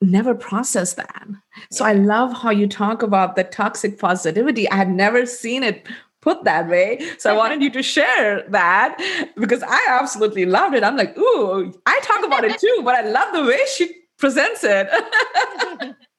never 0.00 0.34
process 0.34 0.94
that. 0.94 1.26
So 1.70 1.84
I 1.84 1.92
love 1.92 2.32
how 2.32 2.50
you 2.50 2.66
talk 2.66 3.02
about 3.02 3.36
the 3.36 3.44
toxic 3.44 3.98
positivity. 3.98 4.68
I 4.70 4.76
had 4.76 4.90
never 4.90 5.26
seen 5.26 5.62
it 5.62 5.86
put 6.20 6.44
that 6.44 6.68
way. 6.68 7.00
So 7.18 7.32
I 7.32 7.36
wanted 7.36 7.62
you 7.62 7.70
to 7.70 7.82
share 7.82 8.44
that 8.48 8.96
because 9.36 9.62
I 9.62 9.86
absolutely 9.88 10.46
loved 10.46 10.74
it. 10.74 10.84
I'm 10.84 10.96
like, 10.96 11.16
ooh, 11.18 11.72
I 11.86 12.00
talk 12.00 12.24
about 12.24 12.44
it 12.44 12.58
too, 12.58 12.82
but 12.84 12.94
I 12.94 13.02
love 13.02 13.32
the 13.32 13.44
way 13.44 13.58
she 13.76 13.92
presents 14.18 14.62
it. 14.64 14.88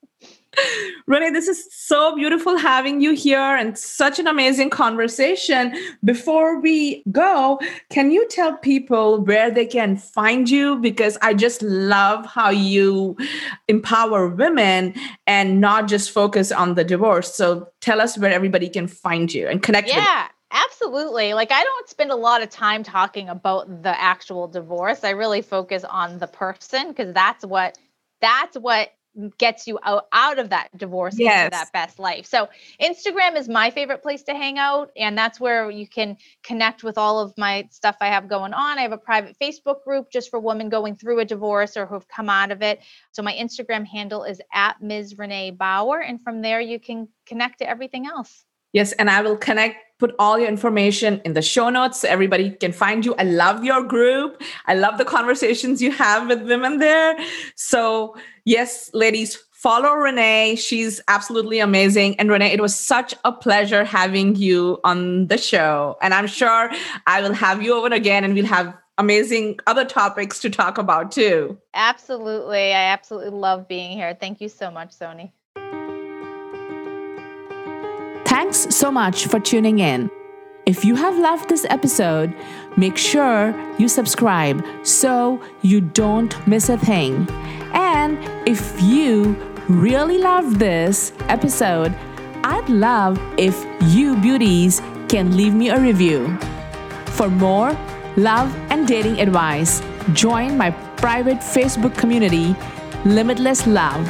Renee, 1.08 1.32
this 1.32 1.48
is 1.48 1.68
so 1.72 2.16
beautiful 2.16 2.58
having 2.58 3.02
you 3.02 3.14
here 3.14 3.40
and 3.40 3.78
such 3.78 4.20
an 4.20 4.28
amazing 4.28 4.70
conversation. 4.70 5.76
Before 6.04 6.60
we 6.60 7.04
go, 7.12 7.60
can 7.90 8.12
you 8.12 8.28
tell 8.30 8.58
people 8.58 9.22
where 9.22 9.52
they 9.52 9.66
can 9.66 9.98
find 9.98 10.50
you? 10.50 10.78
Because 10.78 11.18
I 11.22 11.34
just 11.34 11.62
love 11.62 12.26
how 12.26 12.50
you 12.50 13.18
empower 13.68 14.28
women 14.28 14.94
and 15.28 15.60
not 15.60 15.88
just 15.88 16.12
focus 16.12 16.52
on 16.52 16.76
the 16.76 16.84
divorce. 16.84 17.34
So 17.34 17.68
tell 17.82 18.00
us 18.00 18.18
where 18.18 18.32
everybody 18.32 18.70
can 18.70 18.88
find 18.88 19.34
you 19.34 19.48
and 19.48 19.62
connect 19.62 19.90
yeah. 19.90 20.28
Absolutely. 20.56 21.34
Like, 21.34 21.52
I 21.52 21.64
don't 21.64 21.90
spend 21.90 22.12
a 22.12 22.16
lot 22.16 22.44
of 22.44 22.50
time 22.52 22.84
talking 22.84 23.28
about 23.28 23.82
the 23.82 24.00
actual 24.00 24.48
divorce. 24.48 25.04
I 25.04 25.10
really 25.10 25.42
focus 25.42 25.84
on 25.84 26.20
the 26.20 26.28
person 26.28 26.90
because 26.90 27.12
that's 27.12 27.44
what 27.44 27.76
that's 28.22 28.56
what 28.58 28.94
gets 29.38 29.68
you 29.68 29.80
out, 29.84 30.08
out 30.12 30.40
of 30.40 30.50
that 30.50 30.76
divorce 30.78 31.18
yes. 31.18 31.46
into 31.46 31.52
that 31.52 31.72
best 31.72 32.00
life. 32.00 32.26
So 32.26 32.50
Instagram 32.82 33.38
is 33.38 33.48
my 33.48 33.70
favorite 33.70 34.02
place 34.02 34.24
to 34.24 34.34
hang 34.34 34.58
out. 34.58 34.92
And 34.98 35.18
that's 35.18 35.40
where 35.40 35.70
you 35.70 35.88
can 35.88 36.18
connect 36.44 36.84
with 36.84 36.98
all 36.98 37.20
of 37.20 37.34
my 37.38 37.68
stuff 37.72 37.96
I 38.02 38.08
have 38.08 38.28
going 38.28 38.54
on. 38.54 38.80
I 38.80 38.82
have 38.82 38.92
a 38.92 38.98
private 38.98 39.36
Facebook 39.42 39.84
group 39.84 40.12
just 40.12 40.30
for 40.30 40.40
women 40.40 40.70
going 40.70 40.96
through 40.96 41.20
a 41.20 41.26
divorce 41.26 41.78
or 41.78 41.86
who've 41.86 42.08
come 42.08 42.30
out 42.30 42.52
of 42.52 42.62
it. 42.62 42.80
So 43.12 43.22
my 43.22 43.34
Instagram 43.34 43.86
handle 43.86 44.24
is 44.24 44.42
at 44.54 44.82
Ms. 44.82 45.18
Renee 45.18 45.52
Bauer. 45.52 46.00
And 46.00 46.22
from 46.24 46.42
there 46.42 46.62
you 46.62 46.80
can 46.80 47.08
connect 47.26 47.60
to 47.60 47.70
everything 47.70 48.08
else. 48.08 48.46
Yes, 48.74 48.92
and 48.94 49.10
I 49.10 49.22
will 49.22 49.38
connect, 49.38 49.78
put 50.00 50.16
all 50.18 50.38
your 50.40 50.50
information 50.50 51.22
in 51.24 51.34
the 51.34 51.42
show 51.42 51.70
notes 51.70 52.02
so 52.02 52.08
everybody 52.08 52.50
can 52.50 52.74
find 52.74 53.06
you. 53.06 53.16
I 53.16 53.24
love 53.24 53.64
your 53.64 53.84
group. 53.84 54.42
I 54.66 54.74
love 54.74 54.98
the 54.98 55.06
conversations 55.06 55.82
you 55.82 55.92
have 55.92 56.28
with 56.28 56.42
women 56.42 56.80
there. 56.80 57.18
So, 57.56 58.16
yes, 58.46 58.90
ladies, 58.94 59.38
follow 59.52 59.94
Renee. 59.94 60.56
She's 60.56 61.00
absolutely 61.08 61.60
amazing. 61.60 62.20
And 62.20 62.30
Renee, 62.30 62.52
it 62.52 62.62
was 62.62 62.76
such 62.76 63.14
a 63.24 63.32
pleasure 63.32 63.86
having 63.86 64.36
you 64.36 64.80
on 64.84 65.28
the 65.28 65.38
show. 65.38 65.96
And 66.02 66.14
I'm 66.14 66.28
sure 66.28 66.72
I 67.06 67.22
will 67.22 67.34
have 67.34 67.62
you 67.62 67.76
over 67.76 67.94
again 67.94 68.24
and 68.24 68.34
we'll 68.34 68.46
have 68.48 68.76
amazing 68.98 69.60
other 69.68 69.86
topics 69.86 70.40
to 70.40 70.50
talk 70.50 70.78
about 70.78 71.12
too. 71.12 71.58
Absolutely. 71.76 72.74
I 72.74 72.86
absolutely 72.92 73.32
love 73.32 73.68
being 73.68 73.92
here. 73.92 74.18
Thank 74.20 74.42
you 74.42 74.50
so 74.50 74.70
much, 74.70 74.90
Soni. 74.90 75.32
Thanks 78.34 78.76
so 78.76 78.90
much 78.90 79.28
for 79.28 79.40
tuning 79.40 79.78
in. 79.78 80.10
If 80.66 80.84
you 80.84 80.96
have 80.96 81.16
loved 81.20 81.50
this 81.50 81.68
episode, 81.70 82.34
make 82.76 82.98
sure 82.98 83.54
you 83.78 83.88
subscribe 83.88 84.66
so 84.82 85.40
you 85.62 85.82
don't 85.82 86.36
miss 86.48 86.68
a 86.70 86.76
thing. 86.76 87.30
And 87.76 88.18
if 88.48 88.82
you 88.82 89.36
really 89.70 90.18
love 90.18 90.58
this 90.58 91.14
episode, 91.30 91.94
I'd 92.44 92.68
love 92.70 93.22
if 93.38 93.56
you 93.94 94.18
beauties 94.18 94.82
can 95.10 95.38
leave 95.38 95.54
me 95.54 95.70
a 95.70 95.80
review. 95.80 96.36
For 97.18 97.30
more 97.30 97.78
love 98.18 98.52
and 98.72 98.88
dating 98.88 99.20
advice, 99.20 99.84
join 100.14 100.58
my 100.58 100.72
private 100.98 101.38
Facebook 101.38 101.96
community, 101.96 102.56
Limitless 103.06 103.68
Love. 103.68 104.10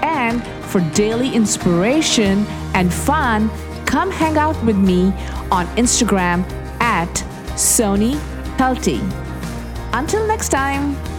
And 0.00 0.46
for 0.66 0.80
daily 0.92 1.34
inspiration 1.34 2.46
and 2.74 2.92
fun, 2.92 3.50
come 3.86 4.10
hang 4.10 4.36
out 4.36 4.62
with 4.64 4.76
me 4.76 5.12
on 5.50 5.66
Instagram 5.76 6.44
at 6.80 7.12
Soni 7.56 8.18
Pelty. 8.56 9.00
Until 9.92 10.26
next 10.26 10.48
time. 10.48 11.13